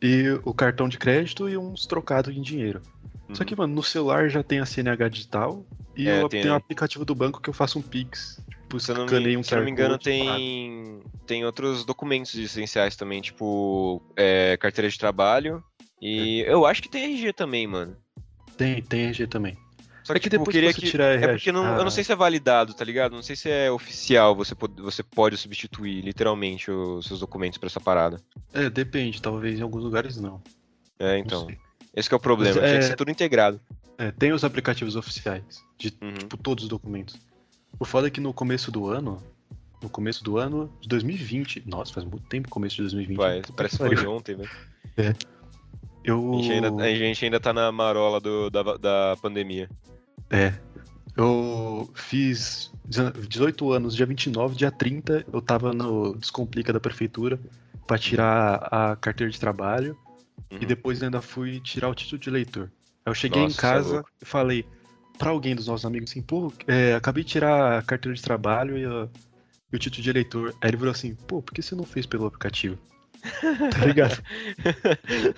e 0.00 0.40
o 0.44 0.54
cartão 0.54 0.88
de 0.88 0.96
crédito 0.98 1.48
e 1.50 1.56
uns 1.58 1.84
trocados 1.86 2.34
em 2.34 2.40
dinheiro. 2.40 2.80
Só 3.34 3.44
que, 3.44 3.56
mano, 3.56 3.74
no 3.74 3.82
celular 3.82 4.28
já 4.28 4.42
tem 4.42 4.60
a 4.60 4.66
CNH 4.66 5.08
digital 5.08 5.64
e 5.96 6.08
É, 6.08 6.22
eu 6.22 6.28
tem, 6.28 6.42
tenho 6.42 6.54
o 6.54 6.56
né? 6.56 6.62
aplicativo 6.62 7.04
do 7.04 7.14
banco 7.14 7.40
que 7.40 7.48
eu 7.48 7.54
faço 7.54 7.78
um 7.78 7.82
Pix. 7.82 8.40
Tipo, 8.48 8.80
Se 8.80 8.90
eu 8.92 8.96
não 8.96 9.06
me, 9.06 9.36
um 9.36 9.42
se 9.42 9.52
eu 9.52 9.58
não 9.58 9.64
me 9.64 9.70
engano, 9.70 9.98
tem, 9.98 11.00
tem 11.26 11.44
outros 11.44 11.84
documentos 11.84 12.34
essenciais 12.34 12.96
também, 12.96 13.20
tipo 13.20 14.02
é, 14.16 14.56
carteira 14.56 14.88
de 14.88 14.98
trabalho. 14.98 15.62
E 16.00 16.42
É. 16.46 16.52
eu 16.52 16.64
acho 16.66 16.82
que 16.82 16.88
tem 16.88 17.04
RG 17.04 17.32
também, 17.32 17.66
mano. 17.66 17.96
Tem, 18.56 18.82
tem 18.82 19.04
RG 19.06 19.26
também. 19.26 19.56
Só 20.02 20.12
É 20.14 20.16
que, 20.16 20.22
que 20.22 20.30
tipo, 20.30 20.40
depois 20.40 20.54
queria 20.54 20.70
que 20.70 20.80
você 20.80 20.86
que. 20.86 20.90
tirar 20.90 21.04
a 21.10 21.14
É 21.14 21.28
porque 21.28 21.52
não, 21.52 21.76
eu 21.76 21.84
não 21.84 21.90
sei 21.90 22.02
se 22.02 22.10
é 22.10 22.16
validado, 22.16 22.74
tá 22.74 22.84
ligado? 22.84 23.12
Não 23.12 23.22
sei 23.22 23.36
se 23.36 23.48
é 23.48 23.70
oficial, 23.70 24.34
você 24.34 24.54
pode, 24.54 24.80
você 24.82 25.02
pode 25.02 25.36
substituir 25.36 26.00
literalmente 26.02 26.70
os 26.70 27.06
seus 27.06 27.20
documentos 27.20 27.58
pra 27.58 27.68
essa 27.68 27.80
parada. 27.80 28.16
É, 28.52 28.68
depende, 28.68 29.22
talvez 29.22 29.60
em 29.60 29.62
alguns 29.62 29.84
lugares 29.84 30.16
não. 30.16 30.42
É, 30.98 31.12
Não 31.12 31.18
então. 31.18 31.46
sei. 31.46 31.58
Esse 31.94 32.08
que 32.08 32.14
é 32.14 32.16
o 32.16 32.20
problema, 32.20 32.54
Mas, 32.60 32.68
tinha 32.68 32.78
que 32.78 32.84
é- 32.84 32.88
ser 32.88 32.96
tudo 32.96 33.10
integrado. 33.10 33.60
É, 33.98 34.10
tem 34.10 34.32
os 34.32 34.42
aplicativos 34.44 34.96
oficiais 34.96 35.62
de 35.78 35.92
Uhum. 36.02 36.12
tipo, 36.14 36.36
todos 36.36 36.64
os 36.64 36.70
documentos. 36.70 37.16
O 37.78 37.84
foda 37.84 38.06
é 38.06 38.10
que 38.10 38.20
no 38.20 38.32
começo 38.32 38.70
do 38.72 38.86
ano, 38.88 39.22
no 39.82 39.88
começo 39.88 40.24
do 40.24 40.38
ano 40.38 40.72
de 40.80 40.88
2020, 40.88 41.62
nossa, 41.66 41.92
faz 41.92 42.06
muito 42.06 42.26
tempo 42.28 42.48
começo 42.48 42.76
de 42.76 42.82
2020. 42.82 43.16
Vai, 43.16 43.40
puta 43.40 43.52
parece 43.52 43.76
que 43.78 43.84
foi 43.84 44.06
ontem, 44.06 44.36
velho. 44.36 44.50
Eu, 46.04 46.32
A, 46.32 46.36
gente 46.36 46.52
ainda, 46.52 46.82
a 46.82 46.94
gente 46.94 47.24
ainda 47.24 47.38
tá 47.40 47.52
na 47.52 47.70
marola 47.70 48.20
do, 48.20 48.50
da, 48.50 48.62
da 48.76 49.16
pandemia. 49.22 49.68
é, 50.30 50.52
eu 51.16 51.88
fiz 51.94 52.72
18 53.28 53.70
anos, 53.72 53.94
dia 53.94 54.06
29, 54.06 54.56
dia 54.56 54.70
30, 54.70 55.24
eu 55.32 55.40
tava 55.40 55.72
no 55.72 56.16
Descomplica 56.16 56.72
da 56.72 56.80
prefeitura 56.80 57.38
pra 57.86 57.98
tirar 57.98 58.68
a 58.70 58.96
carteira 58.96 59.30
de 59.30 59.38
trabalho 59.38 59.96
Uhum. 60.50 60.58
e 60.60 60.66
depois 60.66 61.02
ainda 61.02 61.20
fui 61.22 61.60
tirar 61.60 61.88
o 61.88 61.94
título 61.94 62.18
de 62.20 62.28
eleitor. 62.28 62.70
Aí 63.04 63.10
eu 63.10 63.14
cheguei 63.14 63.42
Nossa, 63.42 63.52
em 63.54 63.56
é 63.56 63.60
casa 63.60 64.04
e 64.20 64.24
falei 64.24 64.66
pra 65.18 65.30
alguém 65.30 65.54
dos 65.54 65.66
nossos 65.66 65.84
amigos 65.86 66.10
assim, 66.10 66.22
pô, 66.22 66.52
é, 66.66 66.94
acabei 66.94 67.24
de 67.24 67.30
tirar 67.30 67.78
a 67.78 67.82
carteira 67.82 68.14
de 68.14 68.22
trabalho 68.22 68.76
e, 68.76 68.84
a- 68.84 69.08
e 69.72 69.76
o 69.76 69.78
título 69.78 70.02
de 70.02 70.10
eleitor. 70.10 70.54
Aí 70.60 70.70
ele 70.70 70.76
falou 70.76 70.92
assim, 70.92 71.14
pô, 71.14 71.40
por 71.42 71.54
que 71.54 71.62
você 71.62 71.74
não 71.74 71.84
fez 71.84 72.06
pelo 72.06 72.26
aplicativo? 72.26 72.78
tá 73.70 73.86
ligado? 73.86 74.20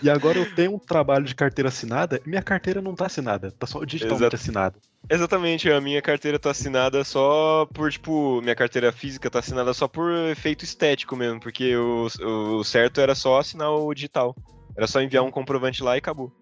E 0.01 0.09
agora 0.09 0.39
eu 0.39 0.47
tenho 0.47 0.75
um 0.75 0.79
trabalho 0.79 1.25
de 1.25 1.35
carteira 1.35 1.69
assinada 1.69 2.21
e 2.25 2.29
minha 2.29 2.43
carteira 2.43 2.81
não 2.81 2.95
tá 2.95 3.07
assinada, 3.07 3.51
tá 3.53 3.67
só 3.67 3.85
digitalmente 3.85 4.23
Exato. 4.23 4.37
assinada. 4.37 4.79
Exatamente, 5.11 5.71
a 5.71 5.81
minha 5.83 6.01
carteira 6.01 6.39
tá 6.39 6.51
assinada 6.51 7.05
só 7.05 7.67
por, 7.75 7.93
tipo, 7.93 8.41
minha 8.41 8.55
carteira 8.55 8.91
física 8.91 9.29
tá 9.29 9.41
assinada 9.41 9.75
só 9.75 9.87
por 9.87 10.11
efeito 10.31 10.65
estético 10.65 11.15
mesmo, 11.15 11.39
porque 11.41 11.77
o, 11.77 12.09
o 12.25 12.65
certo 12.65 13.03
era 13.03 13.15
só 13.15 13.39
assinar 13.39 13.71
o 13.71 13.93
digital. 13.93 14.35
Era 14.77 14.87
só 14.87 15.01
enviar 15.01 15.23
um 15.25 15.31
comprovante 15.31 15.83
lá 15.83 15.97
e 15.97 15.99
acabou. 15.99 16.33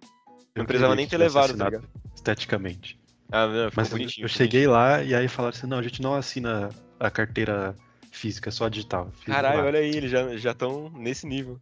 Não 0.54 0.62
Eu 0.62 0.66
precisava 0.66 0.92
queria 0.92 0.96
nem 0.96 1.08
ter 1.08 1.16
levado, 1.18 1.56
tá 1.56 1.64
ligado? 1.66 1.88
Esteticamente. 2.14 2.98
Ah, 3.30 3.46
não, 3.46 3.70
Mas 3.74 3.90
eu- 3.90 3.96
bonitinho. 3.98 4.24
eu 4.24 4.28
ficou 4.28 4.44
cheguei 4.44 4.66
lá 4.66 5.02
e 5.02 5.14
aí 5.14 5.28
falaram 5.28 5.56
assim, 5.56 5.66
não, 5.66 5.78
a 5.78 5.82
gente 5.82 6.02
não 6.02 6.14
assina 6.14 6.68
a 7.00 7.10
carteira 7.10 7.74
física, 8.10 8.50
só 8.50 8.66
a 8.66 8.68
digital. 8.68 9.10
Caralho, 9.24 9.60
lá. 9.60 9.64
olha 9.66 9.78
aí, 9.78 9.96
eles 9.96 10.10
já 10.10 10.50
estão 10.52 10.90
nesse 10.90 11.26
nível. 11.26 11.58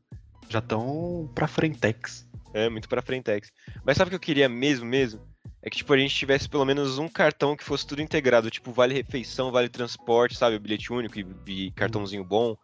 Já 0.49 0.59
estão 0.59 1.31
pra 1.35 1.47
frentex. 1.47 2.29
É, 2.53 2.69
muito 2.69 2.89
pra 2.89 3.01
frentex. 3.01 3.53
Mas 3.85 3.97
sabe 3.97 4.09
o 4.09 4.11
que 4.11 4.17
eu 4.17 4.21
queria 4.21 4.49
mesmo, 4.49 4.85
mesmo? 4.85 5.21
É 5.63 5.71
que, 5.71 5.77
tipo, 5.77 5.93
a 5.93 5.99
gente 5.99 6.15
tivesse 6.15 6.49
pelo 6.49 6.65
menos 6.65 6.99
um 6.99 7.09
cartão 7.09 7.55
que 7.57 7.63
fosse 7.63 7.87
tudo 7.87 8.03
integrado. 8.03 8.51
Tipo, 8.51 8.73
vale 8.73 8.95
refeição, 8.95 9.53
vale 9.53 9.69
transporte, 9.69 10.37
sabe? 10.37 10.59
Bilhete 10.59 10.93
único 10.93 11.17
e, 11.21 11.27
e 11.47 11.71
cartãozinho 11.73 12.25
bom. 12.25 12.57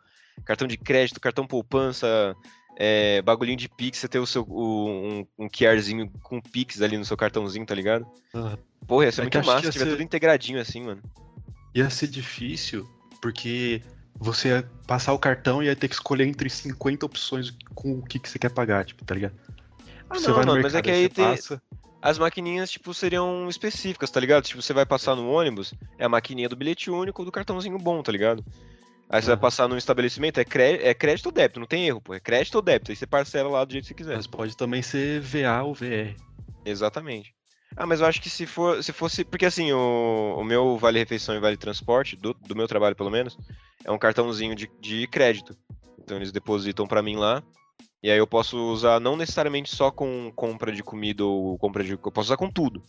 Cartão 0.44 0.66
de 0.66 0.76
crédito, 0.76 1.20
cartão 1.20 1.46
poupança, 1.46 2.34
é, 2.76 3.20
bagulhinho 3.22 3.56
de 3.56 3.68
Pix, 3.68 3.98
você 3.98 4.08
ter 4.08 4.18
o 4.18 4.26
seu, 4.26 4.42
o- 4.48 4.88
um, 4.88 5.26
um 5.38 5.48
QRzinho 5.48 6.10
com 6.22 6.40
Pix 6.40 6.80
ali 6.82 6.96
no 6.98 7.04
seu 7.04 7.16
cartãozinho, 7.16 7.64
tá 7.66 7.74
ligado? 7.74 8.06
Ah, 8.34 8.56
Porra, 8.86 9.06
ia 9.06 9.12
ser 9.12 9.22
É 9.22 9.24
muito 9.24 9.38
massa 9.44 9.66
se 9.66 9.72
tiver 9.72 9.84
ser- 9.84 9.90
tudo 9.92 10.02
integradinho 10.02 10.60
assim, 10.60 10.82
mano. 10.82 11.02
Ia 11.74 11.90
ser 11.90 12.06
difícil, 12.06 12.88
porque 13.20 13.82
você 14.18 14.48
ia 14.48 14.70
passar 14.86 15.12
o 15.12 15.18
cartão 15.18 15.62
e 15.62 15.66
ia 15.66 15.76
ter 15.76 15.88
que 15.88 15.94
escolher 15.94 16.26
entre 16.26 16.48
50 16.48 17.04
opções 17.04 17.50
com 17.74 17.98
o 17.98 18.02
que, 18.02 18.18
que 18.18 18.28
você 18.28 18.38
quer 18.38 18.50
pagar, 18.50 18.84
tipo, 18.84 19.04
tá 19.04 19.14
ligado? 19.14 19.34
Ah, 20.08 20.14
você 20.18 20.28
não, 20.28 20.34
vai 20.34 20.44
no 20.44 20.52
mano, 20.52 20.62
mas 20.62 20.72
é 20.74 20.76
mercado, 20.76 20.84
que 20.84 20.90
aí 20.90 21.08
tem, 21.08 21.24
passa. 21.26 21.60
as 22.00 22.18
maquininhas, 22.18 22.70
tipo, 22.70 22.94
seriam 22.94 23.48
específicas, 23.48 24.10
tá 24.10 24.20
ligado? 24.20 24.44
Tipo, 24.44 24.62
você 24.62 24.72
vai 24.72 24.86
passar 24.86 25.16
no 25.16 25.28
ônibus, 25.28 25.74
é 25.98 26.04
a 26.04 26.08
maquininha 26.08 26.48
do 26.48 26.56
bilhete 26.56 26.90
único 26.90 27.24
do 27.24 27.32
cartãozinho 27.32 27.76
bom, 27.78 28.02
tá 28.02 28.12
ligado? 28.12 28.44
Aí 29.08 29.22
você 29.22 29.28
vai 29.28 29.36
passar 29.36 29.68
num 29.68 29.76
estabelecimento, 29.76 30.38
é, 30.38 30.44
cré- 30.44 30.80
é 30.88 30.92
crédito 30.92 31.26
ou 31.26 31.32
débito, 31.32 31.60
não 31.60 31.66
tem 31.66 31.86
erro, 31.86 32.00
pô. 32.00 32.12
É 32.14 32.20
crédito 32.20 32.56
ou 32.56 32.62
débito, 32.62 32.90
aí 32.90 32.96
você 32.96 33.06
parcela 33.06 33.48
lá 33.48 33.64
do 33.64 33.72
jeito 33.72 33.84
que 33.84 33.88
você 33.88 33.94
quiser. 33.94 34.16
Mas 34.16 34.26
pode 34.26 34.56
também 34.56 34.82
ser 34.82 35.20
VA 35.20 35.62
ou 35.62 35.74
VR. 35.74 36.16
Exatamente. 36.64 37.34
Ah, 37.76 37.86
mas 37.86 38.00
eu 38.00 38.06
acho 38.06 38.20
que 38.20 38.30
se 38.30 38.46
for, 38.46 38.82
se 38.82 38.92
fosse, 38.92 39.24
porque 39.24 39.46
assim, 39.46 39.70
o, 39.72 40.36
o 40.38 40.44
meu 40.44 40.76
vale 40.78 40.98
refeição 40.98 41.34
e 41.36 41.40
vale 41.40 41.56
transporte, 41.56 42.16
do, 42.16 42.32
do 42.34 42.56
meu 42.56 42.66
trabalho 42.66 42.96
pelo 42.96 43.10
menos, 43.10 43.36
é 43.84 43.90
um 43.90 43.98
cartãozinho 43.98 44.54
de, 44.54 44.68
de 44.80 45.06
crédito. 45.06 45.56
Então 46.00 46.16
eles 46.16 46.32
depositam 46.32 46.86
pra 46.86 47.02
mim 47.02 47.16
lá, 47.16 47.42
e 48.02 48.10
aí 48.10 48.18
eu 48.18 48.26
posso 48.26 48.56
usar 48.72 48.98
não 48.98 49.16
necessariamente 49.16 49.74
só 49.74 49.90
com 49.90 50.32
compra 50.34 50.72
de 50.72 50.82
comida 50.82 51.24
ou 51.24 51.58
compra 51.58 51.84
de, 51.84 51.92
eu 51.92 51.98
posso 51.98 52.28
usar 52.28 52.36
com 52.36 52.50
tudo. 52.50 52.82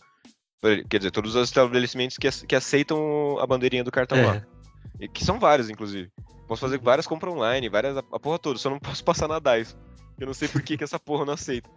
Quer 0.88 0.98
dizer, 0.98 1.10
todos 1.12 1.36
os 1.36 1.48
estabelecimentos 1.48 2.16
que, 2.16 2.28
que 2.46 2.56
aceitam 2.56 3.38
a 3.38 3.46
bandeirinha 3.46 3.84
do 3.84 3.92
cartão 3.92 4.24
lá. 4.24 4.36
É, 4.36 4.42
E 4.57 4.57
que 5.06 5.24
são 5.24 5.38
vários, 5.38 5.70
inclusive. 5.70 6.10
Posso 6.48 6.62
fazer 6.62 6.78
várias 6.78 7.06
compras 7.06 7.32
online, 7.32 7.68
várias, 7.68 7.96
a, 7.96 8.00
a 8.00 8.18
porra 8.18 8.38
toda, 8.38 8.58
só 8.58 8.70
não 8.70 8.78
posso 8.80 9.04
passar 9.04 9.28
na 9.28 9.38
DICE. 9.38 9.76
Eu 10.18 10.26
não 10.26 10.34
sei 10.34 10.48
por 10.48 10.62
que, 10.62 10.76
que 10.76 10.82
essa 10.82 10.98
porra 10.98 11.24
não 11.24 11.34
aceita. 11.34 11.70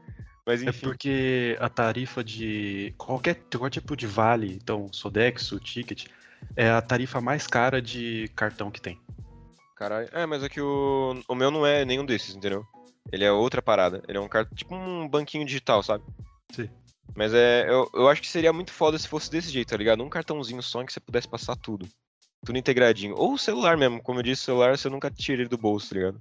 Mas 0.46 0.64
é 0.64 0.70
enfim. 0.70 0.82
porque 0.82 1.58
a 1.60 1.70
tarifa 1.70 2.24
de 2.24 2.94
qualquer, 2.98 3.36
qualquer 3.52 3.70
tipo 3.70 3.96
de 3.96 4.08
vale, 4.08 4.54
então 4.56 4.88
Sodexo, 4.92 5.60
Ticket, 5.60 6.08
é 6.56 6.70
a 6.70 6.82
tarifa 6.82 7.22
mais 7.22 7.46
cara 7.46 7.82
de 7.82 8.28
cartão 8.36 8.72
que 8.72 8.82
tem. 8.82 9.00
Caralho. 9.76 10.10
É, 10.12 10.26
mas 10.26 10.44
é 10.44 10.50
que 10.50 10.62
o, 10.62 11.22
o 11.28 11.36
meu 11.36 11.52
não 11.52 11.66
é 11.66 11.86
nenhum 11.86 12.06
desses, 12.06 12.36
entendeu? 12.36 12.66
Ele 13.12 13.24
é 13.24 13.32
outra 13.32 13.62
parada. 13.62 14.02
Ele 14.08 14.18
é 14.18 14.22
um 14.22 14.28
cartão, 14.28 14.56
tipo 14.56 14.76
um 14.76 15.08
banquinho 15.08 15.46
digital, 15.46 15.84
sabe? 15.84 16.04
Sim. 16.52 16.70
Mas 17.16 17.34
é, 17.34 17.70
eu, 17.70 17.90
eu 17.94 18.08
acho 18.08 18.22
que 18.22 18.28
seria 18.28 18.54
muito 18.54 18.72
foda 18.72 18.98
se 18.98 19.08
fosse 19.08 19.30
desse 19.30 19.52
jeito, 19.52 19.70
tá 19.70 19.78
ligado? 19.78 20.04
Um 20.04 20.10
cartãozinho 20.10 20.62
só 20.62 20.82
em 20.82 20.86
que 20.86 20.94
você 20.94 21.00
pudesse 21.00 21.28
passar 21.28 21.56
tudo. 21.56 21.88
Tudo 22.46 22.58
integradinho. 22.58 23.16
Ou 23.16 23.34
o 23.34 23.38
celular 23.38 23.78
mesmo, 23.78 24.02
como 24.02 24.20
eu 24.20 24.24
disse, 24.24 24.44
o 24.44 24.46
celular 24.46 24.78
você 24.78 24.90
nunca 24.90 25.12
tira 25.12 25.42
ele 25.42 25.50
do 25.50 25.58
bolso, 25.58 25.90
tá 25.90 25.96
ligado? 25.96 26.20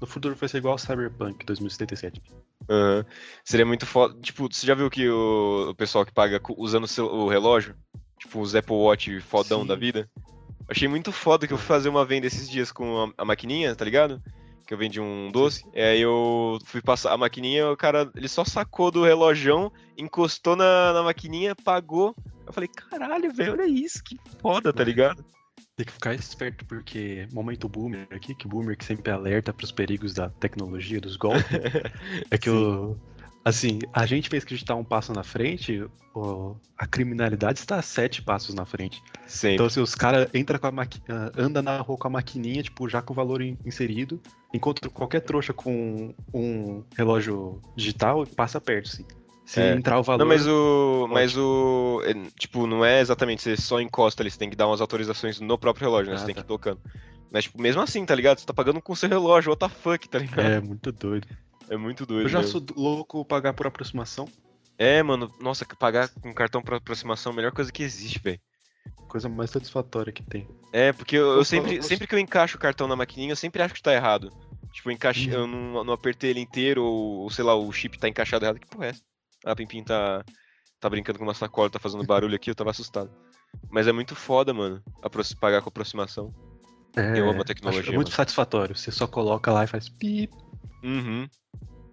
No 0.00 0.06
futuro 0.06 0.34
vai 0.34 0.48
ser 0.48 0.58
igual 0.58 0.72
ao 0.72 0.78
Cyberpunk 0.78 1.44
2077. 1.44 2.22
Aham. 2.68 3.04
Seria 3.44 3.66
muito 3.66 3.86
foda. 3.86 4.14
Tipo, 4.20 4.48
você 4.52 4.66
já 4.66 4.74
viu 4.74 4.90
que 4.90 5.08
o, 5.08 5.70
o 5.70 5.74
pessoal 5.74 6.04
que 6.04 6.12
paga 6.12 6.40
usando 6.56 6.86
o, 6.98 7.24
o 7.24 7.28
relógio? 7.28 7.74
Tipo, 8.18 8.40
os 8.40 8.54
Apple 8.54 8.74
Watch 8.74 9.20
fodão 9.20 9.62
Sim. 9.62 9.68
da 9.68 9.74
vida? 9.74 10.08
Achei 10.68 10.86
muito 10.86 11.10
foda 11.10 11.46
que 11.46 11.52
eu 11.52 11.58
fui 11.58 11.66
fazer 11.66 11.88
uma 11.88 12.04
venda 12.04 12.26
esses 12.26 12.48
dias 12.48 12.70
com 12.70 13.04
a, 13.04 13.22
a 13.22 13.24
maquininha, 13.24 13.74
tá 13.74 13.84
ligado? 13.84 14.22
Que 14.66 14.74
eu 14.74 14.78
vendi 14.78 15.00
um 15.00 15.30
doce. 15.32 15.64
E 15.72 15.80
aí 15.80 16.00
eu 16.00 16.58
fui 16.64 16.82
passar 16.82 17.12
a 17.12 17.16
maquininha, 17.16 17.70
o 17.70 17.76
cara, 17.76 18.10
ele 18.14 18.28
só 18.28 18.44
sacou 18.44 18.90
do 18.90 19.02
relojão, 19.02 19.72
encostou 19.96 20.54
na, 20.54 20.92
na 20.92 21.02
maquininha, 21.02 21.56
pagou. 21.56 22.14
Eu 22.46 22.52
falei, 22.52 22.68
caralho, 22.68 23.32
velho, 23.32 23.52
olha 23.52 23.66
isso, 23.66 24.04
que 24.04 24.18
foda, 24.42 24.72
tá 24.72 24.84
ligado? 24.84 25.24
Tem 25.78 25.86
que 25.86 25.92
ficar 25.92 26.12
esperto, 26.12 26.64
porque 26.64 27.28
momento 27.32 27.68
boomer 27.68 28.08
aqui, 28.10 28.34
que 28.34 28.48
boomer 28.48 28.76
que 28.76 28.84
sempre 28.84 29.12
alerta 29.12 29.52
pros 29.52 29.70
perigos 29.70 30.12
da 30.12 30.28
tecnologia, 30.28 31.00
dos 31.00 31.14
golpes, 31.14 31.44
é 32.32 32.36
que 32.36 32.50
o. 32.50 32.96
Assim, 33.44 33.78
a 33.92 34.04
gente 34.04 34.28
pensa 34.28 34.44
que 34.44 34.54
a 34.54 34.56
gente 34.56 34.66
tá 34.66 34.74
um 34.74 34.82
passo 34.82 35.12
na 35.12 35.22
frente, 35.22 35.86
o- 36.12 36.56
a 36.76 36.84
criminalidade 36.84 37.60
está 37.60 37.80
sete 37.80 38.20
passos 38.20 38.56
na 38.56 38.64
frente. 38.66 39.00
Sempre. 39.24 39.54
Então, 39.54 39.70
se 39.70 39.78
os 39.78 39.94
caras 39.94 40.28
entram 40.34 40.58
com 40.58 40.66
a 40.66 40.72
maqui... 40.72 41.00
ah, 41.08 41.30
anda 41.38 41.62
na 41.62 41.78
rua 41.78 41.96
com 41.96 42.08
a 42.08 42.10
maquininha, 42.10 42.60
tipo, 42.60 42.88
já 42.88 43.00
com 43.00 43.12
o 43.12 43.16
valor 43.16 43.40
in- 43.40 43.56
inserido, 43.64 44.20
encontra 44.52 44.90
qualquer 44.90 45.20
trouxa 45.20 45.52
com 45.52 46.12
um 46.34 46.82
relógio 46.96 47.62
digital, 47.76 48.26
passa 48.26 48.60
perto, 48.60 48.88
sim. 48.88 49.06
Se 49.48 49.60
É. 49.60 49.72
entrar 49.72 49.98
o 49.98 50.02
valor. 50.02 50.18
Não, 50.18 50.26
mas 50.26 50.46
o. 50.46 51.08
Mas 51.10 51.34
o. 51.36 52.02
é, 52.04 52.12
Tipo, 52.38 52.66
não 52.66 52.84
é 52.84 53.00
exatamente, 53.00 53.42
você 53.42 53.56
só 53.56 53.80
encosta 53.80 54.22
ali, 54.22 54.30
você 54.30 54.38
tem 54.38 54.50
que 54.50 54.56
dar 54.56 54.66
umas 54.66 54.80
autorizações 54.82 55.40
no 55.40 55.56
próprio 55.56 55.86
relógio, 55.86 56.10
né? 56.10 56.16
Ah, 56.16 56.18
você 56.18 56.26
tem 56.26 56.34
que 56.34 56.40
tá. 56.42 56.44
ir 56.44 56.48
tocando. 56.48 56.78
Mas, 57.30 57.44
tipo, 57.44 57.60
mesmo 57.60 57.80
assim, 57.80 58.04
tá 58.04 58.14
ligado? 58.14 58.38
Você 58.40 58.44
tá 58.46 58.52
pagando 58.52 58.80
com 58.82 58.92
o 58.92 58.96
seu 58.96 59.08
relógio, 59.08 59.50
what 59.50 59.58
the 59.60 59.68
fuck, 59.70 60.06
tá 60.06 60.18
ligado? 60.18 60.40
É, 60.40 60.60
muito 60.60 60.92
doido. 60.92 61.26
É, 61.70 61.76
muito 61.78 62.04
doido. 62.04 62.24
Eu 62.24 62.28
já 62.28 62.40
mesmo. 62.40 62.52
sou 62.52 62.62
louco 62.76 63.24
pagar 63.24 63.54
por 63.54 63.66
aproximação, 63.66 64.28
É, 64.76 65.02
mano, 65.02 65.32
nossa, 65.40 65.64
pagar 65.78 66.08
com 66.10 66.32
cartão 66.34 66.60
por 66.62 66.74
aproximação 66.74 67.30
é 67.30 67.32
a 67.32 67.36
melhor 67.36 67.52
coisa 67.52 67.72
que 67.72 67.82
existe, 67.82 68.18
velho. 68.18 68.38
coisa 69.08 69.28
mais 69.30 69.50
satisfatória 69.50 70.12
que 70.12 70.22
tem. 70.22 70.46
É, 70.74 70.92
porque 70.92 71.16
eu, 71.16 71.26
eu 71.26 71.36
Eu 71.38 71.44
sempre, 71.44 71.82
sempre 71.82 72.06
que 72.06 72.14
eu 72.14 72.18
encaixo 72.18 72.56
o 72.58 72.60
cartão 72.60 72.86
na 72.86 72.94
maquininha, 72.96 73.32
eu 73.32 73.36
sempre 73.36 73.62
acho 73.62 73.72
que 73.74 73.82
tá 73.82 73.94
errado. 73.94 74.30
Tipo, 74.72 74.90
eu, 74.90 74.92
encaixei, 74.94 75.32
Uhum. 75.34 75.40
eu 75.40 75.46
não, 75.46 75.84
não 75.84 75.94
apertei 75.94 76.28
ele 76.30 76.40
inteiro, 76.40 76.84
ou, 76.84 77.20
ou 77.22 77.30
sei 77.30 77.42
lá, 77.44 77.54
o 77.54 77.72
chip 77.72 77.98
tá 77.98 78.08
encaixado 78.08 78.44
errado. 78.44 78.58
Que 78.60 78.66
porra 78.66 78.86
é 78.86 78.90
essa? 78.90 79.02
Ah, 79.44 79.52
a 79.52 79.56
Pimpim 79.56 79.82
tá, 79.84 80.24
tá 80.80 80.88
brincando 80.90 81.18
com 81.18 81.24
uma 81.24 81.34
sacola, 81.34 81.70
tá 81.70 81.78
fazendo 81.78 82.04
barulho 82.04 82.34
aqui, 82.36 82.50
eu 82.50 82.54
tava 82.54 82.70
assustado. 82.70 83.10
Mas 83.70 83.86
é 83.86 83.92
muito 83.92 84.14
foda, 84.14 84.52
mano, 84.52 84.82
apro- 85.02 85.22
pagar 85.40 85.62
com 85.62 85.68
aproximação. 85.68 86.32
É, 86.96 87.18
Eu 87.18 87.28
amo 87.30 87.42
a 87.42 87.44
tecnologia, 87.44 87.92
muito 87.92 88.08
mano. 88.08 88.16
satisfatório. 88.16 88.76
Você 88.76 88.90
só 88.90 89.06
coloca 89.06 89.52
lá 89.52 89.64
e 89.64 89.68
faz 89.68 89.88
pi, 89.88 90.28
Uhum. 90.82 91.28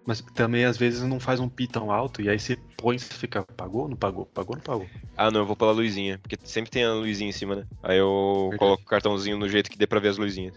mas 0.06 0.20
também 0.34 0.64
às 0.64 0.76
vezes 0.76 1.02
não 1.02 1.20
faz 1.20 1.38
um 1.40 1.48
pi 1.48 1.66
tão 1.66 1.90
alto 1.90 2.20
e 2.22 2.28
aí 2.28 2.38
você 2.38 2.56
põe 2.76 2.96
e 2.96 2.98
fica, 2.98 3.42
pagou, 3.56 3.88
não 3.88 3.96
pagou, 3.96 4.26
pagou, 4.26 4.56
não 4.56 4.62
pagou. 4.62 4.88
Ah, 5.16 5.30
não, 5.30 5.40
eu 5.40 5.46
vou 5.46 5.56
pela 5.56 5.72
luzinha, 5.72 6.18
porque 6.18 6.36
sempre 6.44 6.70
tem 6.70 6.84
a 6.84 6.92
luzinha 6.92 7.30
em 7.30 7.32
cima, 7.32 7.56
né? 7.56 7.66
Aí 7.82 7.98
eu 7.98 8.48
Verdade. 8.50 8.58
coloco 8.58 8.82
o 8.82 8.86
cartãozinho 8.86 9.38
no 9.38 9.48
jeito 9.48 9.70
que 9.70 9.78
dê 9.78 9.86
pra 9.86 10.00
ver 10.00 10.08
as 10.08 10.18
luzinhas. 10.18 10.54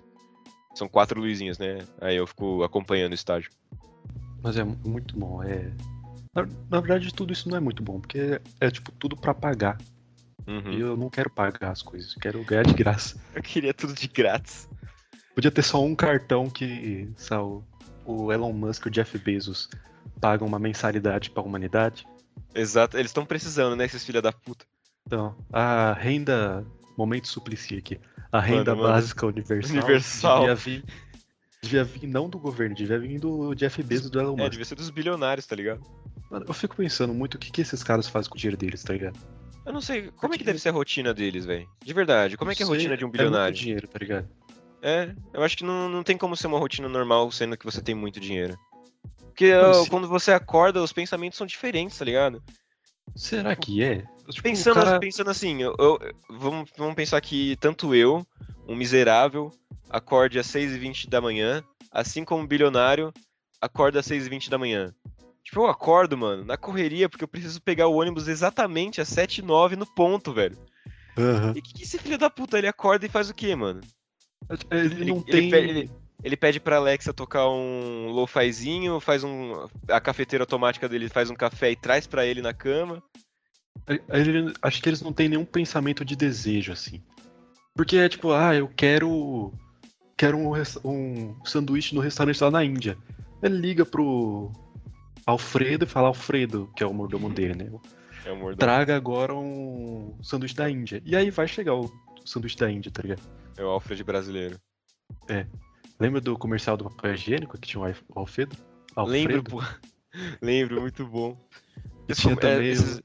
São 0.76 0.88
quatro 0.88 1.20
luzinhas, 1.20 1.58
né? 1.58 1.80
Aí 2.02 2.16
eu 2.16 2.28
fico 2.28 2.64
acompanhando 2.64 3.12
o 3.12 3.16
estágio. 3.16 3.50
Mas 4.42 4.58
é 4.58 4.64
mu- 4.64 4.78
muito 4.86 5.18
bom. 5.18 5.42
É... 5.44 5.72
Na, 6.34 6.48
na 6.70 6.80
verdade, 6.80 7.14
tudo 7.14 7.34
isso 7.34 7.50
não 7.50 7.58
é 7.58 7.60
muito 7.60 7.82
bom, 7.82 8.00
porque 8.00 8.40
é 8.60 8.70
tipo 8.70 8.92
tudo 8.94 9.16
pra 9.16 9.34
pagar. 9.34 9.78
Uhum. 10.48 10.72
E 10.74 10.80
eu 10.80 10.96
não 10.98 11.10
quero 11.10 11.30
pagar 11.30 11.72
as 11.72 11.82
coisas, 11.82 12.14
eu 12.14 12.20
quero 12.22 12.44
ganhar 12.44 12.64
de 12.64 12.74
graça. 12.74 13.20
Eu 13.36 13.42
queria 13.44 13.74
tudo 13.74 13.94
de 13.94 14.08
grátis. 14.08 14.68
Podia 15.36 15.52
ter 15.52 15.62
só 15.62 15.84
um 15.84 15.96
cartão 15.96 16.50
que 16.50 17.08
sabe, 17.16 17.44
o- 18.06 18.32
Elon 18.32 18.52
Musk 18.54 18.86
e 18.86 18.90
o 18.90 18.92
Jeff 18.92 19.18
Bezos 19.20 19.70
pagam 20.20 20.48
uma 20.48 20.58
mensalidade 20.60 21.30
pra 21.30 21.44
humanidade. 21.44 22.06
Exato, 22.56 22.98
eles 22.98 23.10
estão 23.12 23.26
precisando, 23.26 23.76
né, 23.76 23.86
esses 23.86 24.04
filha 24.04 24.22
da 24.22 24.32
puta. 24.32 24.66
Então, 25.06 25.36
a 25.52 25.94
renda. 25.94 26.66
Momento 26.98 27.28
suplicia 27.30 27.78
aqui. 27.80 27.98
A 28.32 28.42
renda 28.42 28.76
mano. 28.76 28.90
básica 28.90 29.26
universal. 29.26 29.72
Universal. 29.78 30.40
Devia 30.40 30.56
vir, 30.56 30.84
devia 31.62 31.84
vir 31.86 32.08
não 32.08 32.28
do 32.30 32.38
governo, 32.38 32.76
devia 32.76 33.00
vir 33.00 33.20
do 33.20 33.54
Jeff 33.56 33.82
Bezos 33.84 34.10
do 34.10 34.20
Elon 34.20 34.34
É, 34.34 34.38
Musk. 34.38 34.50
devia 34.52 34.66
ser 34.66 34.76
dos 34.76 34.90
bilionários, 34.90 35.46
tá 35.46 35.56
ligado? 35.56 35.82
Mano, 36.30 36.46
eu 36.48 36.54
fico 36.54 36.76
pensando 36.76 37.14
muito 37.14 37.36
o 37.36 37.38
que, 37.40 37.52
que 37.52 37.62
esses 37.62 37.84
caras 37.84 38.08
fazem 38.08 38.30
com 38.30 38.36
o 38.36 38.40
dinheiro 38.40 38.58
deles, 38.58 38.84
tá 38.84 38.94
ligado? 38.94 39.18
Eu 39.66 39.74
não 39.74 39.82
sei, 39.82 40.04
como 40.04 40.12
é 40.12 40.20
Porque- 40.22 40.38
que 40.40 40.44
deve 40.44 40.60
ser 40.60 40.70
a 40.70 40.72
rotina 40.72 41.14
deles, 41.14 41.46
velho? 41.46 41.68
De 41.84 41.94
verdade, 41.94 42.38
como 42.38 42.52
é 42.52 42.56
que 42.56 42.62
é 42.64 42.66
a 42.66 42.68
Não 42.68 42.76
rotina 42.76 42.96
de 42.98 43.06
um 43.06 43.08
É 43.10 43.12
bilionário? 43.12 43.46
muito 43.54 43.60
dinheiro, 43.60 43.88
tá 43.88 43.98
ligado? 44.00 44.28
É, 44.82 45.14
eu 45.34 45.44
acho 45.44 45.58
que 45.58 45.64
não, 45.64 45.90
não 45.90 46.04
tem 46.04 46.18
como 46.18 46.36
ser 46.38 46.48
uma 46.48 46.58
rotina 46.60 46.88
normal 46.88 47.30
sendo 47.32 47.58
que 47.58 47.66
você 47.66 47.82
tem 47.82 47.94
muito 47.94 48.20
dinheiro. 48.20 48.58
Porque 49.26 49.52
quando 49.90 50.08
você 50.08 50.32
acorda, 50.32 50.82
os 50.82 50.92
pensamentos 50.94 51.38
são 51.38 51.48
diferentes, 51.48 51.98
tá 51.98 52.06
ligado? 52.06 52.42
Será 53.16 53.56
que 53.56 53.84
é? 53.84 54.04
Tipo, 54.30 54.44
Pensando, 54.44 54.76
cara... 54.76 55.00
pensando 55.00 55.30
assim, 55.30 55.62
eu, 55.62 55.76
eu- 55.80 56.00
vamos, 56.30 56.70
vamos 56.78 56.94
pensar 56.96 57.20
que 57.20 57.56
tanto 57.58 57.96
eu, 57.96 58.26
um 58.68 58.76
miserável, 58.76 59.52
acorde 59.90 60.38
às 60.40 60.46
6h20 60.48 61.10
da 61.10 61.20
manhã, 61.20 61.64
assim 61.92 62.24
como 62.24 62.44
um 62.44 62.48
bilionário, 62.48 63.12
acorda 63.60 64.00
às 64.00 64.06
6h20 64.06 64.50
da 64.50 64.58
manhã. 64.58 64.94
Tipo, 65.44 65.62
eu 65.62 65.68
acordo, 65.68 66.18
mano, 66.18 66.46
na 66.46 66.58
correria, 66.58 67.10
porque 67.10 67.24
eu 67.24 67.28
preciso 67.28 67.62
pegar 67.62 67.88
o 67.88 67.96
ônibus 67.96 68.28
exatamente 68.28 69.02
às 69.02 69.10
7h09 69.10 69.76
no 69.76 69.86
ponto, 69.86 70.32
velho. 70.34 70.58
Aham. 71.18 71.54
E 71.56 71.62
que, 71.62 71.74
que 71.74 71.84
esse 71.84 71.98
filho 71.98 72.18
da 72.18 72.30
puta, 72.30 72.58
ele 72.58 72.68
acorda 72.68 73.06
e 73.06 73.10
faz 73.10 73.30
o 73.30 73.34
quê, 73.34 73.56
mano? 73.56 73.82
Ele, 74.72 74.86
Ele- 74.86 75.06
não 75.12 75.18
ele 75.28 75.42
tem. 75.42 75.50
pe- 75.50 75.58
ele- 75.58 75.92
Ele 76.22 76.36
pede 76.36 76.60
pra 76.60 76.76
Alexa 76.76 77.14
tocar 77.14 77.48
um 77.50 78.10
lo-fizinho, 78.12 79.00
faz 79.00 79.24
um. 79.24 79.66
A 79.88 80.02
cafeteira 80.02 80.44
automática 80.44 80.90
dele 80.90 81.08
faz 81.08 81.30
um 81.30 81.34
café 81.36 81.72
e 81.72 81.78
traz 81.78 82.06
pra 82.06 82.26
ele 82.26 82.42
na 82.42 82.54
cama. 82.54 83.02
ele- 84.10 84.54
acho 84.62 84.82
que 84.82 84.90
eles 84.90 85.02
não 85.02 85.14
têm 85.14 85.30
nenhum 85.30 85.46
pensamento 85.46 86.04
de 86.04 86.16
desejo, 86.18 86.74
assim. 86.74 87.02
Porque 87.74 87.96
é 87.96 88.10
tipo, 88.10 88.34
ah, 88.34 88.54
eu 88.54 88.68
quero. 88.68 89.54
Quero 90.18 90.38
um, 90.38 90.52
um 90.84 91.46
sanduíche 91.46 91.96
no 91.96 92.02
restaurante 92.02 92.44
lá 92.44 92.52
na 92.52 92.66
Índia. 92.66 92.98
Ele 93.42 93.56
liga 93.56 93.86
pro 93.86 94.52
Alfredo 95.32 95.86
e 95.86 95.88
fala, 95.88 96.08
Alfredo, 96.08 96.72
que 96.76 96.84
é 96.84 96.88
o 96.88 96.94
mordomo 96.94 97.30
dele, 97.30 97.56
né? 97.56 97.72
É 98.26 98.32
o 98.32 98.36
mordomo. 98.36 98.58
Traga 98.58 98.96
agora 98.96 99.34
um 99.34 100.18
sanduíche 100.22 100.56
da 100.56 100.70
Índia. 100.70 101.02
E 101.06 101.16
aí 101.16 101.30
vai 101.32 101.48
chegar 101.48 101.76
o 101.76 101.92
sanduíche 102.26 102.58
da 102.58 102.70
Índia, 102.70 102.92
tá 102.92 103.02
ligado? 103.02 103.22
É 103.58 103.64
o 103.64 103.68
Alfred 103.68 104.04
brasileiro. 104.04 104.60
Lembra 106.00 106.22
do 106.22 106.38
comercial 106.38 106.78
do 106.78 106.86
papel 106.86 107.14
higiênico 107.14 107.58
que 107.58 107.68
tinha 107.68 107.82
o 107.82 107.86
Alf- 107.86 108.02
o 108.16 108.20
Alfredo? 108.20 108.56
Lembro, 109.06 109.38
Alfredo? 109.38 109.50
pô. 109.50 109.62
Lembro, 110.42 110.82
muito 110.82 111.06
bom. 111.06 111.38
Tinha 112.14 112.36
com- 112.36 112.40
é, 112.48 112.54
também 112.54 112.70
o- 112.70 112.74
esses- 112.74 113.02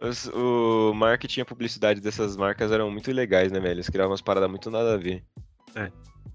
os- 0.00 0.26
o 0.34 0.92
marketing 0.94 1.40
e 1.40 1.42
a 1.42 1.46
publicidade 1.46 2.00
dessas 2.00 2.36
marcas 2.36 2.72
eram 2.72 2.90
muito 2.90 3.10
legais, 3.12 3.52
né, 3.52 3.60
velho? 3.60 3.74
Eles 3.74 3.88
criavam 3.90 4.10
umas 4.12 4.22
paradas 4.22 4.48
muito 4.50 4.70
nada 4.70 4.94
a 4.94 4.96
ver. 4.96 5.24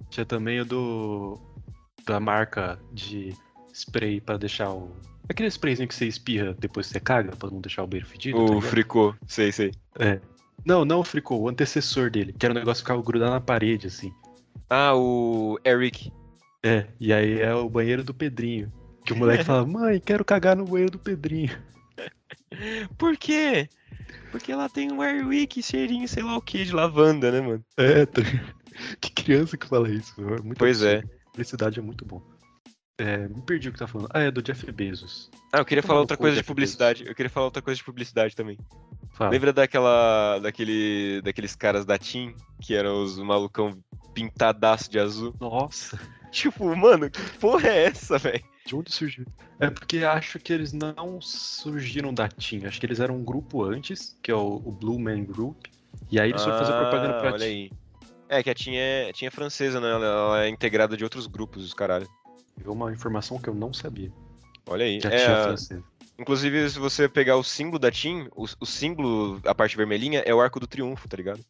Tinha 0.10 0.26
também 0.26 0.60
o 0.62 0.66
do. 0.66 1.40
da 2.06 2.20
marca 2.20 2.78
de 2.92 3.34
spray 3.74 4.22
pra 4.22 4.38
deixar 4.38 4.70
o. 4.72 4.96
Aquele 5.30 5.48
sprayzinho 5.50 5.88
que 5.88 5.96
você 5.96 6.06
espirra 6.06 6.54
depois 6.60 6.88
que 6.88 6.94
você 6.94 7.00
caga 7.00 7.36
pra 7.36 7.50
não 7.50 7.60
deixar 7.62 7.84
o 7.84 7.88
banheiro 7.88 8.08
fedido. 8.10 8.38
tá 8.38 8.44
O 8.44 8.48
ligado? 8.56 8.70
fricô, 8.70 9.16
sei, 9.28 9.52
sei. 9.52 9.72
É. 10.00 10.20
Não, 10.66 10.86
não 10.86 11.00
o 11.00 11.04
fricô, 11.04 11.38
o 11.38 11.50
antecessor 11.50 12.10
dele, 12.10 12.34
que 12.34 12.46
era 12.46 12.54
um 12.54 12.58
negócio 12.58 12.84
que 12.84 12.88
ficava 12.88 13.02
grudado 13.02 13.32
na 13.32 13.42
parede, 13.42 13.88
assim. 13.88 14.14
Ah, 14.70 14.94
o 14.96 15.60
Eric. 15.66 16.12
É, 16.64 16.88
e 17.00 17.12
aí 17.12 17.42
é 17.42 17.54
o 17.54 17.70
banheiro 17.70 18.04
do 18.04 18.14
Pedrinho. 18.14 18.72
Que 19.06 19.12
o 19.14 19.16
moleque 19.16 19.44
fala, 19.46 19.66
mãe, 19.66 20.00
quero 20.00 20.24
cagar 20.24 20.56
no 20.56 20.66
banheiro 20.66 20.92
do 20.92 21.00
Pedrinho. 21.00 21.52
Por 22.98 23.18
quê? 23.18 23.68
Porque 24.32 24.54
lá 24.54 24.68
tem 24.70 24.92
um 24.92 25.02
Airwick 25.02 25.62
cheirinho, 25.62 26.08
sei 26.08 26.24
lá 26.24 26.38
o 26.38 26.42
que, 26.42 26.64
de 26.64 26.74
lavanda, 26.74 27.32
né, 27.32 27.42
mano? 27.42 27.64
É, 27.78 28.06
tá 28.08 28.22
que 29.00 29.12
criança 29.12 29.58
que 29.58 29.68
fala 29.68 29.90
isso. 29.90 30.14
É 30.22 30.42
muito 30.42 30.58
Pois 30.58 30.82
é. 30.82 30.98
absurdo. 30.98 31.14
Publicidade 31.32 31.80
é 31.80 31.82
muito 31.82 32.06
bom. 32.06 32.22
É, 32.98 33.28
me 33.28 33.42
perdi 33.42 33.70
o 33.70 33.74
que 33.74 33.80
tá 33.80 33.88
falando. 33.88 34.10
Ah, 34.14 34.22
é 34.22 34.30
do 34.32 34.42
Jeff 34.42 34.72
Bezos. 34.72 35.32
Ah, 35.52 35.60
eu 35.60 35.66
queria 35.66 35.82
Tomar 35.82 35.88
falar 35.94 36.00
outra 36.02 36.18
coisa 36.18 36.38
de 36.38 36.44
publicidade. 36.44 37.06
Eu 37.08 37.16
queria 37.16 37.30
falar 37.30 37.46
outra 37.48 37.62
coisa 37.62 37.78
de 37.78 37.84
publicidade 37.84 38.36
também. 38.36 38.58
Fala. 39.12 39.32
Lembra 39.32 39.52
daquela. 39.52 40.40
daquele. 40.40 41.22
daqueles 41.24 41.56
caras 41.56 41.86
da 41.86 41.98
Team, 41.98 42.36
que 42.62 42.76
eram 42.76 43.02
os 43.04 43.18
malucão 43.18 43.78
pintadaço 44.14 44.92
de 44.92 45.00
azul? 45.00 45.34
Nossa, 45.40 46.00
Tipo, 46.32 46.76
mano, 46.76 47.10
que 47.10 47.22
porra 47.40 47.68
é 47.70 47.86
essa, 47.86 48.18
velho? 48.18 48.44
de 48.66 48.76
onde 48.76 48.92
surgiu? 48.94 49.26
É 49.60 49.70
porque 49.70 49.98
acho 50.06 50.40
que 50.40 50.54
eles 50.54 50.72
não 50.72 51.20
surgiram 51.22 52.14
da 52.14 52.28
Team. 52.30 52.66
Acho 52.66 52.80
que 52.80 52.86
eles 52.86 53.00
eram 53.00 53.18
um 53.18 53.24
grupo 53.24 53.64
antes, 53.64 54.18
que 54.22 54.32
é 54.32 54.36
o, 54.36 54.56
o 54.64 54.72
Blue 54.72 54.98
Man 55.00 55.26
Group. 55.26 55.66
E 56.10 56.20
aí 56.20 56.30
eles 56.30 56.44
foram 56.44 56.58
fazer 56.60 56.74
propaganda 56.74 57.14
pra 57.20 57.30
Ah, 57.30 57.34
Olha 57.34 57.40
Team. 57.40 57.50
aí. 57.50 57.72
É, 58.30 58.42
que 58.42 58.50
a 58.50 58.56
Team 58.56 58.76
é, 58.76 59.10
a 59.10 59.14
Team 59.14 59.28
é 59.28 59.32
francesa, 59.32 59.80
né? 59.82 59.90
Ela, 59.92 60.06
ela 60.06 60.44
é 60.46 60.50
integrada 60.50 60.96
de 60.96 61.04
outros 61.04 61.28
grupos, 61.28 61.64
os 61.66 61.74
caralho. 61.74 62.08
Uma 62.66 62.92
informação 62.92 63.40
que 63.40 63.50
eu 63.50 63.56
não 63.56 63.74
sabia. 63.74 64.12
Olha 64.66 64.86
aí. 64.86 65.00
É, 65.04 65.26
é 65.26 65.56
inclusive, 66.18 66.70
se 66.70 66.80
você 66.80 67.10
pegar 67.10 67.36
o 67.38 67.44
símbolo 67.44 67.80
da 67.80 67.92
Team, 67.92 68.30
o, 68.36 68.46
o 68.60 68.66
símbolo, 68.66 69.42
a 69.46 69.54
parte 69.54 69.76
vermelhinha, 69.76 70.20
é 70.20 70.34
o 70.34 70.40
arco 70.40 70.60
do 70.60 70.68
triunfo, 70.68 71.08
tá 71.08 71.18
ligado? 71.18 71.44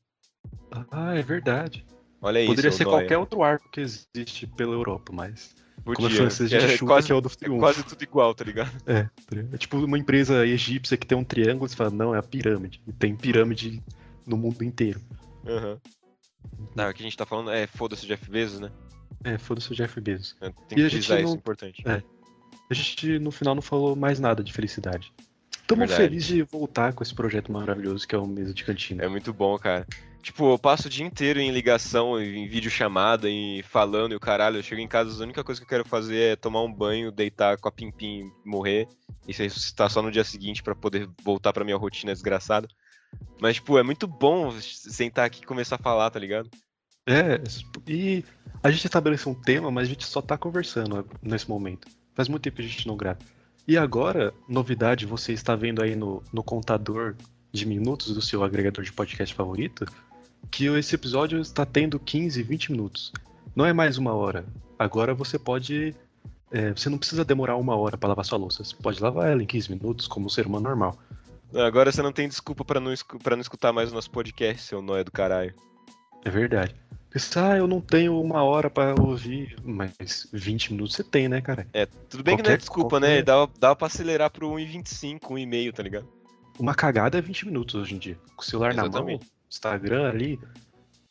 Ah, 0.92 1.16
é 1.16 1.22
verdade. 1.22 1.86
Olha 2.22 2.40
isso. 2.40 2.48
Poderia 2.48 2.72
ser 2.72 2.86
Noia. 2.86 2.98
qualquer 2.98 3.18
outro 3.18 3.44
arco 3.44 3.70
que 3.70 3.82
existe 3.82 4.48
pela 4.48 4.74
Europa, 4.74 5.12
mas. 5.14 5.54
Como 5.84 6.08
é 6.08 6.12
francês, 6.12 6.54
a 6.54 6.58
É 6.58 6.78
quase, 6.78 7.12
é 7.12 7.16
o 7.16 7.20
do 7.20 7.28
é 7.28 7.36
triunfo. 7.36 7.60
quase 7.60 7.84
tudo 7.84 8.02
igual, 8.02 8.34
tá 8.34 8.46
ligado? 8.46 8.72
É, 8.86 9.04
tá 9.04 9.38
é 9.52 9.58
tipo 9.58 9.78
uma 9.78 9.98
empresa 9.98 10.48
egípcia 10.48 10.96
que 10.96 11.06
tem 11.06 11.18
um 11.18 11.24
triângulo 11.24 11.66
e 11.66 11.70
você 11.70 11.76
fala, 11.76 11.90
não, 11.90 12.16
é 12.16 12.20
a 12.20 12.24
pirâmide. 12.24 12.82
E 12.88 12.94
tem 12.94 13.16
pirâmide 13.16 13.84
no 14.26 14.38
mundo 14.38 14.64
inteiro. 14.64 15.02
Aham. 15.46 15.78
Não, 16.74 16.90
o 16.90 16.94
que 16.94 17.02
a 17.02 17.06
gente 17.06 17.18
tá 17.18 17.26
falando 17.26 17.52
é 17.52 17.68
foda-se 17.68 18.06
Jeff 18.08 18.30
Bezos, 18.30 18.62
né? 18.62 18.72
É, 19.24 19.38
foda-se 19.38 19.72
o 19.72 19.76
Jeff 19.76 20.00
Bezos. 20.00 20.36
Tem 20.40 20.50
E 20.72 20.76
que 20.76 20.82
a 20.82 20.90
gente 20.90 20.92
frisar 20.92 21.20
isso, 21.20 21.30
não- 21.30 21.36
importante. 21.36 21.84
É. 21.86 22.02
A 22.70 22.74
gente 22.74 23.20
no 23.20 23.32
final 23.32 23.54
não 23.56 23.62
falou 23.62 23.96
mais 23.96 24.20
nada 24.20 24.44
de 24.44 24.52
felicidade. 24.54 25.14
Estamos 25.52 25.94
felizes 25.94 26.28
de 26.28 26.44
voltar 26.44 26.94
com 26.94 27.04
esse 27.04 27.14
projeto 27.14 27.52
maravilhoso 27.52 28.08
que 28.08 28.14
é 28.14 28.18
o 28.18 28.28
Mesa 28.28 28.54
de 28.54 28.64
Cantina. 28.64 29.04
É 29.04 29.08
muito 29.08 29.34
bom, 29.34 29.58
cara. 29.58 29.88
Tipo, 30.22 30.54
eu 30.54 30.58
passo 30.60 30.88
o 30.88 30.90
dia 30.90 31.06
inteiro 31.06 31.40
em 31.40 31.52
ligação, 31.52 32.22
em 32.22 32.48
videochamada, 32.48 33.30
e 33.30 33.62
falando 33.64 34.14
e 34.14 34.16
o 34.16 34.20
caralho. 34.20 34.58
Eu 34.58 34.64
chego 34.64 34.80
em 34.82 34.88
casa, 34.88 35.20
a 35.22 35.24
única 35.26 35.44
coisa 35.44 35.60
que 35.60 35.66
eu 35.66 35.70
quero 35.70 35.86
fazer 35.86 36.18
é 36.32 36.36
tomar 36.36 36.62
um 36.64 36.72
banho, 36.74 37.12
deitar 37.12 37.58
com 37.58 37.68
a 37.68 37.72
pimpim 37.72 38.32
e 38.46 38.50
morrer. 38.50 38.88
E 39.28 39.34
se 39.34 39.44
ressuscitar 39.44 39.90
só 39.90 40.02
no 40.02 40.12
dia 40.12 40.24
seguinte 40.24 40.64
pra 40.64 40.76
poder 40.76 41.10
voltar 41.24 41.52
pra 41.54 41.64
minha 41.66 41.78
rotina 41.78 42.14
desgraçada. 42.14 42.68
Mas, 43.40 43.56
tipo, 43.56 43.78
é 43.78 43.84
muito 43.84 44.08
bom 44.08 44.52
sentar 44.62 45.26
aqui 45.26 45.42
e 45.44 45.46
começar 45.46 45.76
a 45.76 45.84
falar, 45.84 46.10
tá 46.10 46.20
ligado? 46.20 46.50
É, 47.06 47.42
e 47.88 48.24
a 48.64 48.72
gente 48.72 48.86
estabeleceu 48.86 49.32
um 49.32 49.36
tema, 49.36 49.70
mas 49.70 49.88
a 49.88 49.90
gente 49.90 50.06
só 50.06 50.22
tá 50.22 50.38
conversando 50.38 51.06
nesse 51.22 51.50
momento. 51.50 51.88
Faz 52.16 52.30
muito 52.30 52.44
tempo 52.44 52.56
que 52.56 52.62
a 52.62 52.68
gente 52.68 52.88
não 52.88 52.96
grava. 52.96 53.20
E 53.68 53.78
agora, 53.78 54.34
novidade, 54.48 55.06
você 55.06 55.34
está 55.34 55.56
vendo 55.56 55.84
aí 55.84 55.96
no, 55.96 56.24
no 56.32 56.42
contador 56.42 57.16
de 57.52 57.66
minutos 57.66 58.14
do 58.14 58.22
seu 58.22 58.44
agregador 58.44 58.84
de 58.84 58.92
podcast 58.92 59.36
favorito, 59.36 59.86
que 60.50 60.66
esse 60.66 60.96
episódio 60.96 61.40
está 61.40 61.66
tendo 61.66 62.00
15, 62.00 62.42
20 62.42 62.72
minutos. 62.72 63.12
Não 63.56 63.66
é 63.66 63.74
mais 63.74 63.98
uma 63.98 64.14
hora. 64.14 64.46
Agora 64.80 65.14
você 65.14 65.38
pode. 65.38 65.94
é, 66.52 66.72
você 66.72 66.90
não 66.90 66.98
precisa 66.98 67.26
demorar 67.26 67.58
uma 67.58 67.76
hora 67.76 67.98
para 67.98 68.10
lavar 68.10 68.26
sua 68.26 68.38
louça. 68.38 68.64
Você 68.64 68.76
pode 68.76 69.02
lavar 69.02 69.30
ela 69.30 69.44
em 69.44 69.46
15 69.46 69.72
minutos, 69.72 70.08
como 70.08 70.26
um 70.26 70.30
ser 70.30 70.48
humano 70.48 70.68
normal. 70.68 70.98
Agora 71.54 71.92
você 71.92 72.02
não 72.02 72.12
tem 72.12 72.28
desculpa 72.28 72.66
pra 72.66 72.80
não, 72.80 72.94
pra 73.22 73.36
não 73.36 73.42
escutar 73.42 73.72
mais 73.72 73.92
o 73.92 73.96
nosso 73.96 74.10
podcast, 74.10 74.64
seu 74.64 74.82
nóia 74.82 75.04
do 75.04 75.12
caralho. 75.12 75.54
É 76.26 76.30
verdade. 76.30 76.74
Pensa, 77.14 77.52
ah, 77.52 77.58
eu 77.58 77.68
não 77.68 77.80
tenho 77.80 78.20
uma 78.20 78.44
hora 78.44 78.72
para 78.72 79.00
ouvir, 79.00 79.56
mas 79.64 80.28
20 80.34 80.74
minutos 80.74 80.96
você 80.96 81.04
tem, 81.04 81.30
né, 81.30 81.42
cara? 81.42 81.68
É, 81.72 81.86
tudo 81.86 82.24
bem 82.24 82.36
que 82.36 82.42
não 82.42 82.48
é 82.50 82.54
Qualquer- 82.54 82.58
desculpa, 82.58 83.00
né? 83.00 83.08
qualquer- 83.08 83.24
Dava, 83.24 83.52
dava 83.60 83.76
pra 83.76 83.86
acelerar 83.88 84.32
pro 84.32 84.50
1,25, 84.50 85.20
1,5, 85.36 85.72
tá 85.72 85.84
ligado? 85.84 86.08
Uma 86.60 86.74
cagada 86.74 87.18
é 87.18 87.22
20 87.22 87.46
minutos 87.46 87.76
hoje 87.76 87.94
em 87.94 88.00
dia. 88.00 88.18
Com 88.36 88.42
o 88.42 88.46
celular 88.46 88.74
na 88.74 88.82
mão, 88.84 88.90
Exatamente. 88.92 89.28
Instagram 89.48 90.10
ali, 90.10 90.40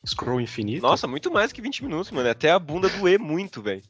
scroll 0.05 0.41
infinito. 0.41 0.83
Nossa, 0.83 1.07
muito 1.07 1.31
mais 1.31 1.53
que 1.53 1.63
20 1.63 1.85
minutos, 1.85 2.11
mano. 2.11 2.29
Até 2.29 2.51
a 2.51 2.59
bunda 2.59 2.89
doer 2.89 3.21
muito, 3.21 3.63
velho. 3.63 3.83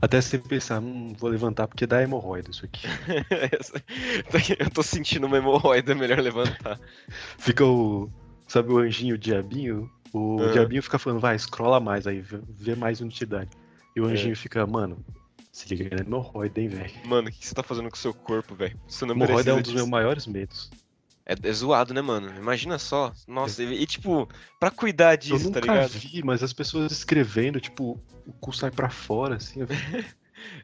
Até 0.00 0.20
você 0.20 0.38
pensar, 0.38 0.80
hum, 0.80 1.12
vou 1.18 1.28
levantar 1.30 1.66
porque 1.66 1.86
dá 1.86 2.00
hemorroida 2.02 2.50
isso 2.50 2.64
aqui. 2.64 2.86
Eu 4.58 4.70
tô 4.70 4.82
sentindo 4.82 5.26
uma 5.26 5.38
hemorroida, 5.38 5.90
é 5.92 5.94
melhor 5.94 6.20
levantar. 6.20 6.78
Fica 7.38 7.64
o. 7.64 8.08
Sabe 8.46 8.72
o 8.72 8.78
anjinho, 8.78 9.14
o 9.14 9.18
diabinho? 9.18 9.90
O 10.12 10.38
Aham. 10.40 10.52
diabinho 10.52 10.82
fica 10.82 10.98
falando, 10.98 11.20
vai, 11.20 11.38
scrolla 11.38 11.80
mais 11.80 12.06
aí, 12.06 12.20
vê, 12.20 12.74
mais 12.74 13.00
utilidade. 13.00 13.50
E 13.96 14.00
o 14.00 14.08
É. 14.08 14.12
anjinho 14.12 14.36
fica, 14.36 14.66
mano, 14.66 15.04
se 15.50 15.68
liga 15.74 15.96
na 15.96 16.02
hemorroida, 16.02 16.60
hein, 16.60 16.68
velho. 16.68 16.92
Mano, 17.06 17.28
o 17.28 17.32
que 17.32 17.46
você 17.46 17.54
tá 17.54 17.62
fazendo 17.62 17.88
com 17.90 17.96
o 17.96 17.98
seu 17.98 18.12
corpo, 18.12 18.54
velho? 18.54 18.78
Você 18.86 19.04
não 19.06 19.14
Hemorroida 19.14 19.50
é 19.50 19.54
um 19.54 19.62
dos 19.62 19.70
meus 19.72 19.82
disso. 19.84 19.90
maiores 19.90 20.26
medos. 20.26 20.70
É, 21.24 21.34
é 21.40 21.52
zoado, 21.52 21.94
né, 21.94 22.02
mano? 22.02 22.34
Imagina 22.36 22.78
só. 22.78 23.12
Nossa, 23.28 23.62
e, 23.62 23.82
e, 23.82 23.86
tipo, 23.86 24.28
pra 24.58 24.70
cuidar 24.70 25.12
Eu 25.12 25.18
disso, 25.18 25.50
tá 25.50 25.60
nunca 25.60 25.60
ligado? 25.60 25.90
vi, 25.90 26.22
mas 26.24 26.42
as 26.42 26.52
pessoas 26.52 26.90
escrevendo, 26.90 27.60
tipo, 27.60 27.98
o 28.26 28.32
cu 28.34 28.52
sai 28.52 28.70
pra 28.70 28.90
fora, 28.90 29.36
assim. 29.36 29.60
eu- 29.60 29.68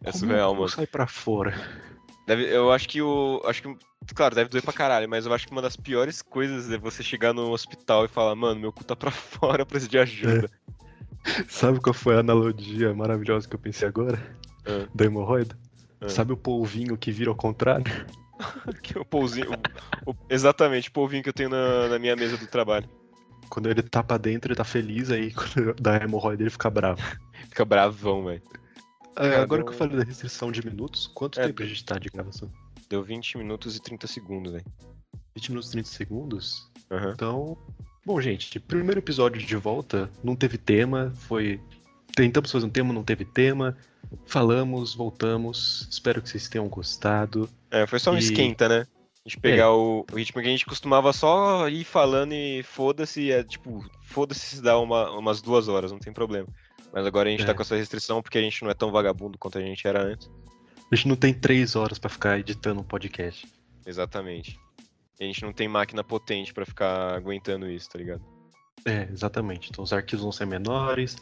É 0.03 0.11
surreal, 0.11 0.51
o 0.51 0.55
cu 0.55 0.61
mano. 0.63 0.69
sai 0.73 0.87
pra 0.87 1.07
fora. 1.07 1.55
Deve- 2.29 2.55
eu 2.55 2.71
acho 2.71 2.87
que 2.87 3.01
o. 3.01 3.41
Acho 3.47 3.63
que. 3.63 3.77
Claro, 4.15 4.35
deve 4.35 4.51
doer 4.51 4.63
pra 4.63 4.73
caralho, 4.73 5.09
mas 5.09 5.25
eu 5.25 5.33
acho 5.33 5.47
que 5.47 5.53
uma 5.53 5.63
das 5.63 5.77
piores 5.77 6.21
coisas 6.21 6.71
é 6.71 6.77
você 6.77 7.03
chegar 7.03 7.33
no 7.33 7.51
hospital 7.51 8.05
e 8.05 8.09
falar, 8.09 8.35
mano, 8.35 8.61
meu 8.61 8.71
cu 8.71 8.85
tá 8.85 8.95
pra 8.95 9.11
fora, 9.11 9.63
eu 9.63 9.67
preciso 9.67 9.91
de 9.91 9.99
ajuda. 9.99 10.51
Sabe 11.49 11.81
qual 11.81 11.95
foi 11.95 12.17
a 12.17 12.21
analogia 12.21 12.95
maravilhosa 12.95 13.49
que 13.49 13.55
eu 13.55 13.59
pensei 13.59 13.89
agora? 13.89 14.19
Ah. 14.67 14.87
Da 14.95 15.07
hemorroida? 15.07 15.59
Ah. 16.03 16.09
Sabe 16.09 16.33
o 16.33 16.37
polvinho 16.37 16.97
que 16.99 17.11
vira 17.11 17.31
ao 17.31 17.37
contrário? 17.37 17.85
Que 18.85 18.97
é 18.97 19.01
o 19.01 19.05
polvinho. 19.05 19.51
exatamente, 20.31 20.89
o 20.91 20.93
polvinho 20.93 21.25
que 21.25 21.29
eu 21.29 21.33
tenho 21.33 21.49
na, 21.49 21.89
na 21.89 21.99
minha 21.99 22.15
mesa 22.15 22.37
do 22.37 22.47
trabalho. 22.47 22.89
Quando 23.51 23.69
ele 23.69 23.83
tá 23.83 24.01
pra 24.01 24.17
dentro, 24.17 24.53
ele 24.53 24.57
tá 24.57 24.63
feliz, 24.63 25.11
aí 25.11 25.33
quando 25.35 25.75
dá 25.81 25.97
hemorroida 25.97 26.43
ele 26.45 26.51
fica 26.51 26.71
bravo. 26.71 27.03
Fica 27.49 27.65
bravão, 27.65 28.27
velho. 28.27 28.43
É, 29.17 29.37
agora 29.37 29.63
que 29.65 29.71
eu 29.71 29.75
falei 29.75 29.97
da 29.97 30.05
restrição 30.05 30.53
de 30.53 30.65
minutos, 30.65 31.09
quanto 31.15 31.41
É, 31.41 31.47
tempo 31.47 31.63
a 31.63 31.67
gente 31.67 31.85
tá 31.85 31.99
de 31.99 32.09
gravação? 32.09 32.51
Deu 32.89 33.03
20 33.03 33.39
minutos 33.39 33.77
e 33.77 33.81
30 33.83 34.07
segundos, 34.07 34.53
velho. 34.53 34.65
20 35.37 35.49
minutos 35.51 35.69
e 35.69 35.73
30 35.73 35.89
segundos? 35.89 36.71
Aham. 36.91 37.13
Então. 37.15 37.59
Bom, 38.07 38.21
gente, 38.21 38.59
primeiro 38.61 39.01
episódio 39.01 39.45
de 39.45 39.57
volta, 39.57 40.11
não 40.23 40.35
teve 40.35 40.57
tema, 40.57 41.13
foi. 41.17 41.61
Tentamos 42.15 42.51
fazer 42.51 42.65
um 42.67 42.71
tema, 42.71 42.93
não 42.93 43.05
teve 43.05 43.25
tema. 43.25 43.77
Falamos, 44.25 44.95
voltamos. 44.95 45.87
Espero 45.91 46.23
que 46.23 46.29
vocês 46.31 46.49
tenham 46.49 46.67
gostado. 46.69 47.49
É, 47.71 47.87
foi 47.87 47.99
só 47.99 48.13
um 48.13 48.17
E- 48.17 48.21
esquenta, 48.21 48.69
né? 48.69 48.87
A 49.27 49.29
gente 49.29 49.41
pegar 49.41 49.73
o, 49.75 50.07
o 50.11 50.17
ritmo 50.17 50.41
que 50.41 50.49
a 50.49 50.51
gente 50.51 50.65
costumava 50.65 51.13
só 51.13 51.69
ir 51.69 51.85
falando 51.85 52.33
e 52.33 52.63
foda-se, 52.63 53.31
é 53.31 53.45
tipo, 53.45 53.85
foda-se 54.07 54.41
se 54.57 54.63
dá 54.63 54.79
uma, 54.79 55.11
umas 55.11 55.43
duas 55.43 55.69
horas, 55.69 55.93
não 55.93 55.99
tem 55.99 56.15
problema. 56.15 56.49
Mas 56.93 57.07
agora 57.07 57.29
a 57.29 57.33
gente 57.33 57.43
É. 57.43 57.47
tá 57.47 57.55
com 57.55 57.63
essa 57.63 57.77
restrição 57.77 58.23
porque 58.23 58.39
a 58.39 58.41
gente 58.43 58.63
não 58.63 58.71
é 58.71 58.75
tão 58.75 58.91
vagabundo 58.91 59.37
quanto 59.39 59.59
a 59.59 59.61
gente 59.61 59.87
era 59.87 60.03
antes. 60.03 60.31
A 60.91 60.97
gente 60.97 61.09
não 61.09 61.17
tem 61.17 61.35
três 61.35 61.77
horas 61.77 61.99
pra 61.99 62.09
ficar 62.09 62.39
editando 62.39 62.81
um 62.81 62.85
podcast. 62.85 63.47
Exatamente. 63.87 64.59
E 65.21 65.25
a 65.25 65.27
gente 65.27 65.43
não 65.43 65.53
tem 65.53 65.69
máquina 65.69 66.03
potente 66.05 66.53
pra 66.55 66.65
ficar 66.65 67.15
aguentando 67.15 67.69
isso, 67.71 67.89
tá 67.91 67.99
ligado? 67.99 68.23
É, 68.85 69.09
exatamente. 69.13 69.69
Então 69.71 69.83
os 69.85 69.93
arquivos 69.93 70.23
vão 70.23 70.33
ser 70.33 70.47
menores, 70.47 71.17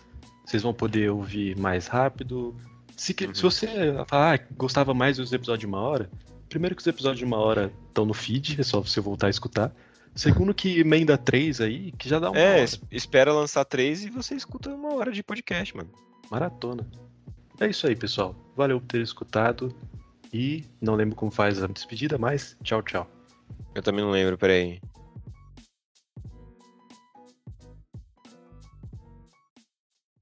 vocês 0.45 0.63
vão 0.63 0.73
poder 0.75 1.11
ouvir 1.11 1.57
mais 1.59 1.87
rápido. 1.87 2.55
Se, 2.97 3.15
Uhum. 3.25 3.35
se 3.35 3.43
você 3.43 3.69
ah, 4.11 4.39
gostava 4.57 4.95
mais 4.95 5.17
dos 5.17 5.33
episódios 5.33 5.61
de 5.61 5.67
uma 5.67 5.81
hora, 5.81 6.11
primeiro 6.49 6.75
que 6.77 6.81
os 6.81 6.87
episódios 6.87 7.19
de 7.19 7.25
uma 7.25 7.39
hora 7.39 7.73
estão 7.89 8.05
no 8.07 8.15
feed, 8.15 8.61
é 8.61 8.63
só 8.63 8.81
você 8.81 9.01
voltar 9.01 9.27
a 9.27 9.31
escutar. 9.31 9.73
Segundo 10.17 10.55
que 10.55 10.81
emenda 10.81 11.17
três 11.19 11.61
aí, 11.61 11.93
que 11.93 12.09
já 12.09 12.19
dá 12.19 12.31
uma 12.31 12.39
É, 12.41 12.53
hora. 12.55 12.65
es- 12.65 12.81
espera 12.91 13.33
lançar 13.33 13.65
três 13.67 14.03
e 14.05 14.11
você 14.11 14.35
escuta 14.35 14.71
uma 14.75 14.95
hora 14.95 15.13
de 15.13 15.23
podcast, 15.23 15.77
mano. 15.77 15.91
Maratona. 16.31 16.87
É 17.61 17.69
isso 17.69 17.87
aí, 17.87 17.95
pessoal. 17.95 18.35
Valeu 18.57 18.81
por 18.81 18.87
ter 18.87 19.03
escutado. 19.03 19.75
E 20.33 20.65
não 20.81 20.95
lembro 20.95 21.15
como 21.15 21.31
faz 21.31 21.63
a 21.63 21.67
despedida, 21.67 22.19
mas 22.19 22.57
tchau, 22.63 22.83
tchau. 22.83 23.09
Eu 23.75 23.83
também 23.83 24.03
não 24.05 24.11
lembro, 24.11 24.37
peraí. 24.37 24.81